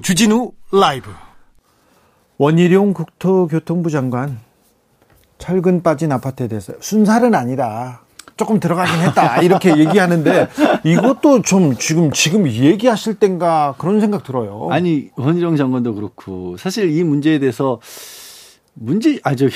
[0.02, 1.10] 주진우 라이브.
[2.38, 4.40] 원희룡 국토교통부 장관
[5.38, 8.05] 철근 빠진 아파트에 대해서 순살은 아니다.
[8.38, 9.42] 조금 들어가긴 했다.
[9.42, 10.50] 이렇게 얘기하는데
[10.84, 14.68] 이것도 좀 지금 지금 얘기하실 땐가 그런 생각 들어요.
[14.72, 17.80] 아니 원희룡 장관도 그렇고 사실 이 문제에 대해서
[18.74, 19.54] 문제 아 저기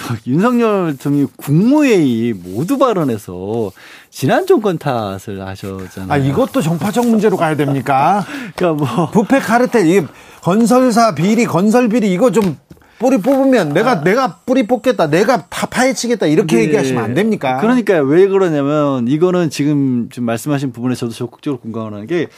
[0.26, 3.70] 윤석열 등이 국무회의 모두 발언해서
[4.08, 6.10] 지난 정권 탓을 하셨잖아요.
[6.10, 8.24] 아 이것도 정파적 문제로 가야 됩니까?
[8.56, 10.06] 그러니까 뭐 부패 카르텔 이
[10.40, 12.56] 건설사 비리 건설 비리 이거 좀
[12.98, 15.08] 뿌리 뽑으면 내가 내가 뿌리 뽑겠다.
[15.10, 16.26] 내가 다 파헤치겠다.
[16.26, 16.62] 이렇게 네.
[16.64, 17.58] 얘기하시면 안 됩니까?
[17.60, 22.28] 그러니까 왜 그러냐면 이거는 지금 좀 말씀하신 부분에 저도 적극적으로 공감하는 게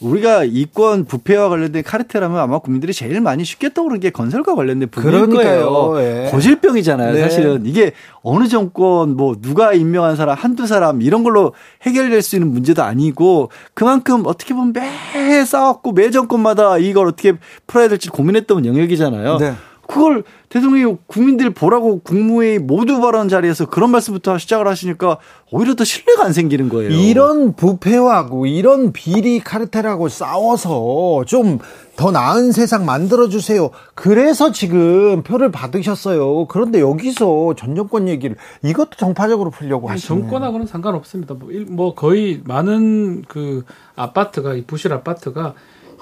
[0.00, 5.26] 우리가 이권 부패와 관련된 카르텔하면 아마 국민들이 제일 많이 쉽게 떠오르는 게 건설과 관련된 부분일.
[5.26, 5.94] 거예요.
[5.98, 6.28] 예.
[6.30, 7.12] 고질병이잖아요.
[7.12, 7.20] 네.
[7.20, 7.92] 사실은 이게
[8.22, 13.50] 어느 정권 뭐 누가 임명한 사람 한두 사람 이런 걸로 해결될 수 있는 문제도 아니고
[13.74, 17.34] 그만큼 어떻게 보면 매 싸웠고 매 정권마다 이걸 어떻게
[17.66, 19.36] 풀어야 될지 고민했던 영역이잖아요.
[19.36, 19.52] 네.
[19.90, 25.18] 그걸 대통령이 국민들 보라고 국무회의 모두 발언 자리에서 그런 말씀부터 시작을 하시니까
[25.50, 26.90] 오히려 더 신뢰가 안 생기는 거예요.
[26.90, 31.58] 이런 부패하고 이런 비리 카르텔하고 싸워서 좀
[31.96, 33.68] 더 나은 세상 만들어 주세요.
[33.94, 36.46] 그래서 지금 표를 받으셨어요.
[36.46, 40.06] 그런데 여기서 전 정권 얘기를 이것도 정파적으로 풀려고 하시네.
[40.22, 41.34] 정권하고는 상관없습니다.
[41.34, 43.64] 뭐, 일- 뭐 거의 많은 그
[43.96, 45.54] 아파트가 이 부실 아파트가 어,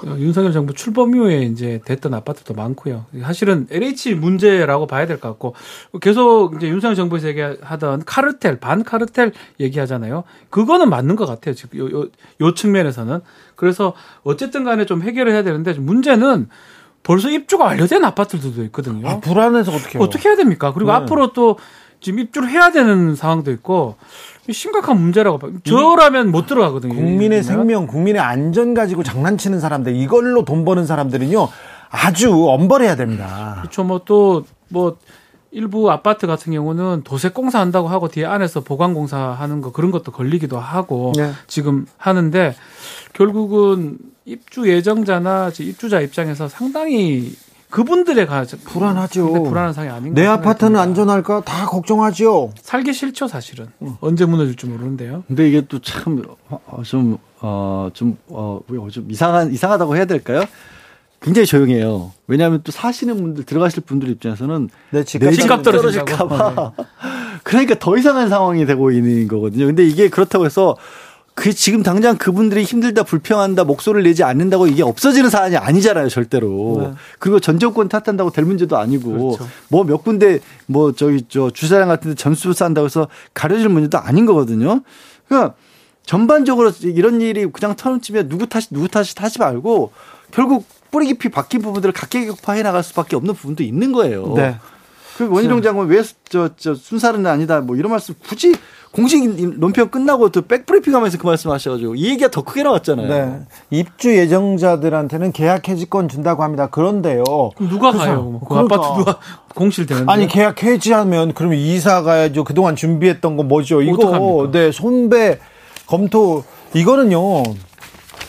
[0.07, 3.07] 윤석열 정부 출범 이후에 이제 됐던 아파트도 많고요.
[3.23, 5.55] 사실은 LH 문제라고 봐야 될 것 같고
[6.01, 10.25] 계속 이제 윤석열 정부에서 얘기하던 카르텔 반 카르텔 얘기하잖아요.
[10.51, 11.55] 그거는 맞는 것 같아요.
[11.55, 12.07] 지금 요, 요,
[12.41, 13.21] 요 측면에서는
[13.57, 16.49] 그래서 어쨌든 간에 좀 해결을 해야 되는데 문제는
[17.03, 19.09] 벌써 입주가 완료된 아파트들도 있거든요.
[19.09, 20.05] 아, 불안해서 어떻게 해요?
[20.05, 20.73] 어떻게 해야 됩니까?
[20.73, 20.97] 그리고 네.
[20.97, 21.57] 앞으로 또
[22.01, 23.97] 지금 입주를 해야 되는 상황도 있고
[24.53, 25.53] 심각한 문제라고 봐요.
[25.65, 26.95] 저라면 못 들어가거든요.
[26.95, 31.49] 국민의 이 생명, 국민의 안전 가지고 장난치는 사람들, 이걸로 돈 버는 사람들은요,
[31.91, 33.59] 아주 엄벌해야 됩니다.
[33.61, 33.85] 그렇죠.
[33.85, 34.99] 뭐 또 뭐
[35.51, 39.91] 일부 아파트 같은 경우는 도색 공사 한다고 하고 뒤에 안에서 보강 공사 하는 거 그런
[39.91, 41.33] 것도 걸리기도 하고 네.
[41.47, 42.55] 지금 하는데
[43.15, 47.33] 결국은 입주 예정자나 입주자 입장에서 상당히
[47.71, 49.45] 그분들의 가 불안하죠.
[49.45, 50.83] 불안한 상황이 아닌가 내 아파트는 듭니다.
[50.83, 51.43] 안전할까?
[51.43, 52.53] 다 걱정하죠.
[52.63, 53.67] 살기 싫죠 사실은
[54.01, 55.25] 언제 무너질지 모르는데요.
[55.29, 56.23] 근데 이게 또 참
[56.85, 58.61] 좀 어 좀 어
[58.91, 60.43] 좀 이상한 이상하다고 해야 될까요?
[61.21, 62.13] 굉장히 조용해요.
[62.29, 66.29] 왜냐하면 또 사시는 분들 들어가실 분들 입장에서는 내 집값, 내 집값 떨어질까 떨어진다고?
[66.29, 66.73] 봐.
[67.43, 69.67] 그러니까 더 이상한 상황이 되고 있는 거거든요.
[69.67, 70.77] 근데 이게 그렇다고 해서
[71.39, 76.95] 그 지금 당장 그분들이 힘들다 불평한다 목소리를 내지 않는다고 이게 없어지는 사안이 아니잖아요 절대로 네.
[77.21, 79.49] 그리고 전 정권 탓한다고 될 문제도 아니고 그렇죠.
[79.69, 82.17] 뭐몇 군데 뭐 저기 저 주차장 같은데
[82.53, 84.81] 싼다고 해서 가려질 문제도 아닌 거거든요
[85.29, 85.55] 그러니까
[86.05, 89.93] 전반적으로 이런 일이 그냥 터놓치면 누구 탓이 누구 탓이 탓이 말고
[90.33, 94.33] 결국 뿌리 깊이 박힌 부분들을 각계격파해 나갈 수밖에 없는 부분도 있는 거예요.
[94.35, 94.57] 네.
[95.19, 98.55] 그 원희룡 장관 왜저 저 순살은 아니다 뭐 이런 말씀 굳이
[98.93, 103.09] 공식 논평 끝나고 또 백브리핑 하면서 그 말씀 하셔가지고 이 얘기가 더 크게 나왔잖아요.
[103.09, 103.41] 네.
[103.71, 106.69] 입주 예정자들한테는 계약 해지권 준다고 합니다.
[106.69, 107.25] 그런데요.
[107.57, 108.23] 그럼 누가 그래서- 가요?
[108.23, 108.75] 뭐그 그러니까.
[108.77, 109.19] 아파트 누가
[109.55, 110.11] 공실 되는데?
[110.11, 112.45] 아니 계약 해지하면 그러면 이사 가야죠.
[112.45, 113.83] 그동안 준비했던 거 뭐죠?
[113.83, 114.51] 이거 어떡합니까?
[114.53, 115.39] 네 손배
[115.87, 116.45] 검토
[116.75, 117.43] 이거는요.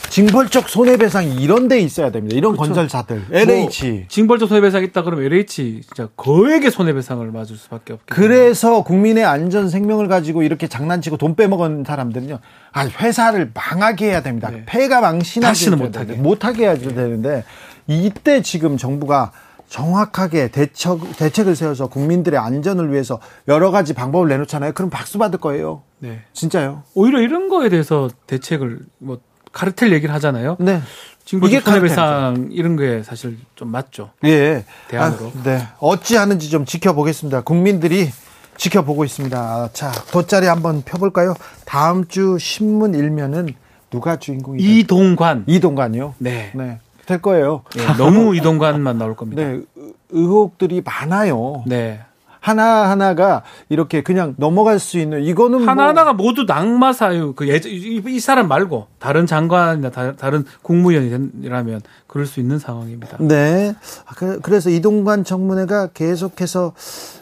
[0.10, 2.36] 징벌적 손해배상이 이런 데 있어야 됩니다.
[2.36, 3.26] 이런 건설사들.
[3.32, 3.89] LH.
[3.91, 8.03] 뭐 징벌적 손해배상 있다 그러면 LH 진짜 거액의 손해배상을 맞을 수밖에 때문에.
[8.07, 12.39] 그래서 국민의 안전 생명을 가지고 이렇게 장난치고 돈 빼먹은 사람들은요.
[12.72, 14.49] 아, 회사를 망하게 해야 됩니다.
[14.49, 14.64] 네.
[14.66, 16.14] 폐가 망신하게 다시는 못하게.
[16.14, 17.43] 못하게 해야 되는데
[17.88, 19.32] 이때 지금 정부가
[19.68, 24.74] 정확하게 대책, 대책을 세워서 국민들의 안전을 위해서 여러 가지 방법을 내놓잖아요.
[24.74, 25.84] 그럼 박수 받을 거예요.
[25.99, 26.22] 네.
[26.34, 26.84] 진짜요.
[26.95, 29.20] 오히려 이런 거에 대해서 대책을 뭐
[29.52, 30.58] 카르텔 얘기를 하잖아요.
[30.60, 30.82] 네.
[31.43, 34.10] 이게 손해배상 이런 게 사실 좀 맞죠.
[34.26, 34.66] 예.
[34.88, 35.28] 대안으로.
[35.28, 35.68] 아, 네.
[35.80, 37.41] 어찌 하는지 좀 지켜보겠습니다.
[37.41, 38.10] 국민들이
[38.58, 39.70] 지켜보고 있습니다.
[39.74, 41.36] 자, 돗자리 한번 펴볼까요?
[41.66, 43.50] 다음 주 신문 일면은
[43.91, 44.62] 누가 주인공이?
[44.62, 45.43] 이동관.
[45.47, 46.16] 이동관이요?
[46.18, 46.52] 네.
[46.56, 46.80] 네.
[47.06, 47.64] 될 거예요.
[47.78, 49.41] 예, 너무 이동관만 나올 겁니다.
[49.43, 49.47] 네.
[49.54, 49.66] 의-
[50.12, 51.64] 의혹들이 많아요.
[51.66, 52.00] 네.
[52.40, 58.02] 하나하나가 이렇게 그냥 넘어갈 수 있는 이거는 뭐 하나하나가 모두 낙마 사유 그 예전 이,
[58.08, 63.18] 이 사람 말고 다른 장관이나 다, 른 국무위원이라면 그럴 수 있는 상황입니다.
[63.20, 63.74] 네.
[64.06, 66.74] 아, 그- 그래서 이동관 청문회가 계속해서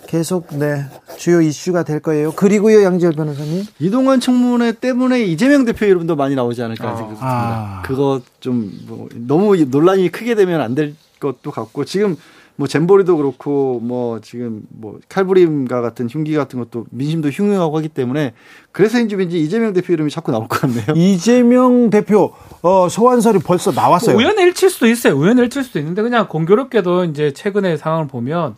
[0.08, 0.86] 계속 네
[1.18, 2.32] 주요 이슈가 될 거예요.
[2.32, 3.66] 그리고요 양지열 변호사님.
[3.80, 7.20] 이동관 청문회 때문에 이재명 대표 이름도 많이 나오지 않을까 생각합니다.
[7.26, 7.82] 아.
[7.86, 12.16] 그거 좀 뭐 너무 논란이 크게 되면 안 될 것도 같고 지금
[12.58, 18.34] 뭐 잼버리도 그렇고 뭐 지금 뭐 칼부림과 같은 흉기 같은 것도 민심도 흉흉하고 하기 때문에
[18.72, 20.86] 그래서인지 왠지 이재명 대표 이름이 자꾸 나올 것 같네요.
[20.98, 22.34] 이재명 대표
[22.64, 24.16] 어, 소환설이 벌써 나왔어요.
[24.16, 25.14] 뭐 우연에 일칠 수도 있어요.
[25.16, 28.56] 우연에 일칠 수도 있는데 그냥 공교롭게도 이제 최근의 상황을 보면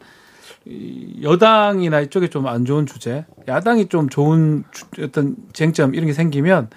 [0.66, 6.14] 이 여당이나 이쪽에 좀 안 좋은 주제, 야당이 좀 좋은 주- 어떤 쟁점 이런 게
[6.14, 6.70] 생기면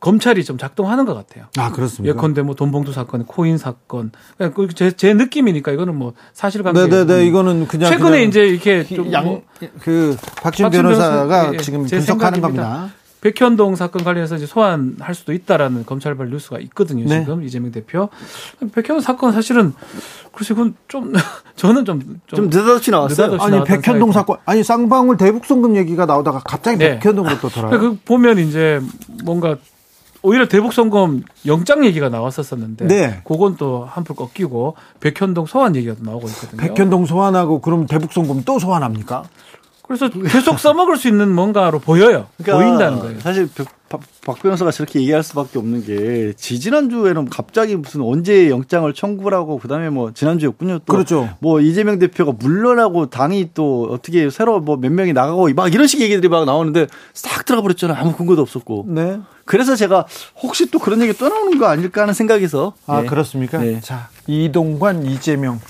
[0.00, 1.46] 검찰이 좀 작동하는 것 같아요.
[1.56, 2.14] 아 그렇습니까?
[2.14, 6.86] 예컨대 뭐 돈봉투 사건, 코인 사건, 그냥 그 제, 제 느낌이니까 이거는 뭐 사실관계.
[6.86, 11.58] 네네네 이거는 그냥 최근에 그냥 이제 이렇게 좀양뭐그 박준 변호사가 변호사, 예, 예.
[11.58, 12.40] 지금 제 분석하는.
[12.40, 12.90] 겁니다.
[13.22, 17.06] 백현동 사건 관련해서 이제 소환할 수도 있다라는 검찰발 뉴스가 있거든요.
[17.08, 17.20] 네.
[17.20, 18.08] 지금 이재명 대표.
[18.60, 19.72] 백현동 사건 사실은
[20.32, 21.12] 글쎄 그건 좀
[21.56, 23.32] 저는 좀좀 느닷없이 나왔어요.
[23.32, 24.12] 느닷없이 아니 백현동.
[24.12, 26.98] 사건 아니 쌍방울 대북송금 얘기가 나오다가 갑자기 네.
[27.00, 27.80] 백현동으로 또 돌아요.
[27.80, 28.80] 그 보면 이제
[29.24, 29.56] 뭔가
[30.26, 33.20] 오히려 대북송금 영장 얘기가 나왔었었는데 네.
[33.22, 36.60] 그건 또 한풀 꺾이고 백현동 소환 얘기가 또 나오고 있거든요.
[36.60, 39.22] 백현동 소환하고 그럼 대북송금 또 소환합니까?
[39.86, 42.26] 그래서 계속 써먹을 수 있는 뭔가로 보여요.
[42.42, 43.20] 그러니까 보인다는 거예요.
[43.20, 48.92] 사실 백- 박, 박 변호사가 저렇게 얘기할 수밖에 없는 게 지지난주에는 갑자기 무슨 언제 영장을
[48.92, 50.80] 청구를 하고 그다음에 뭐 지난주였군요.
[50.80, 51.28] 또 그렇죠.
[51.38, 56.00] 뭐 이재명 대표가 물러나고 당이 또 어떻게 새로 뭐 몇 명이 나가고 막 이런 식
[56.00, 57.96] 얘기들이 막 나오는데 싹 들어가 버렸잖아요.
[57.96, 58.86] 아무 근거도 없었고.
[58.88, 59.20] 네.
[59.44, 60.06] 그래서 제가
[60.42, 63.06] 혹시 또 그런 얘기 또 나오는 거 아닐까 하는 생각에서 아 예.
[63.06, 63.58] 그렇습니까?
[63.58, 63.80] 네.
[63.80, 65.60] 자 이동관 이재명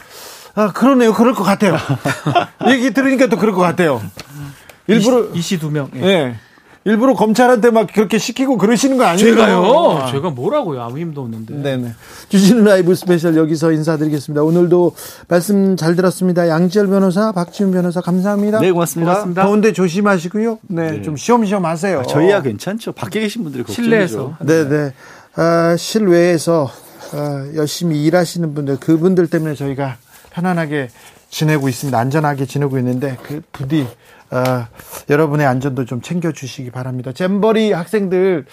[0.57, 1.13] 아 그러네요.
[1.13, 1.77] 그럴 것 같아요.
[2.69, 4.03] 얘기 들으니까 또 그럴 것 같아요.
[4.89, 5.91] 일부러 이씨 두 명.
[5.97, 6.03] 예.
[6.03, 6.37] 예.
[6.87, 9.35] 일부러 검찰한테 막 그렇게 시키고 그러시는 거 아니에요?
[9.35, 10.07] 제가요?
[10.13, 10.81] 제가 뭐라고요?
[10.81, 11.57] 아무 힘도 없는데.
[11.57, 11.93] 네네.
[12.29, 14.45] 주진우 라이브 스페셜 여기서 인사드리겠습니다.
[14.45, 14.95] 오늘도
[15.27, 16.49] 말씀 잘 들었습니다.
[16.49, 18.61] 양지열 변호사, 박지훈 변호사 감사합니다.
[18.61, 19.11] 네, 고맙습니다.
[19.11, 19.43] 고맙습니다.
[19.43, 20.61] 더운데 조심하시고요.
[20.69, 21.03] 네, 네.
[21.03, 22.05] 좀 쉬엄쉬엄 하세요.
[22.09, 22.93] 저희야 괜찮죠.
[22.93, 23.83] 밖에 계신 분들이 걱정이죠.
[23.83, 24.37] 실내에서.
[24.39, 24.93] 네네.
[25.35, 26.71] 아, 실외에서
[27.15, 29.97] 아, 열심히 일하시는 분들, 그분들 때문에 저희가
[30.37, 30.89] 편안하게
[31.30, 31.99] 지내고 있습니다.
[31.99, 33.87] 안전하게 지내고 있는데 그 부디
[34.30, 34.68] 아,
[35.09, 37.12] 여러분의 안전도 좀 챙겨주시기 바랍니다.
[37.12, 38.45] 잼버리 학생들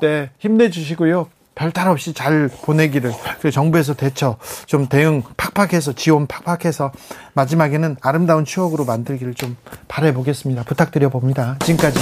[0.00, 1.28] 네, 힘내주시고요.
[1.54, 6.92] 별탈 없이 잘 보내기를 그리고 정부에서 대처 좀 대응 팍팍해서 지원 팍팍해서
[7.34, 9.56] 마지막에는 아름다운 추억으로 만들기를 좀
[9.88, 10.62] 바라보겠습니다.
[10.62, 11.56] 부탁드려 봅니다.
[11.60, 11.98] 지금까지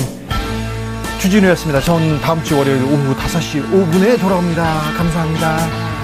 [1.21, 1.81] 주진우였습니다.
[1.81, 4.65] 저는 다음 주 월요일 오후 5시 5분에 돌아옵니다.
[4.97, 6.00] 감사합니다.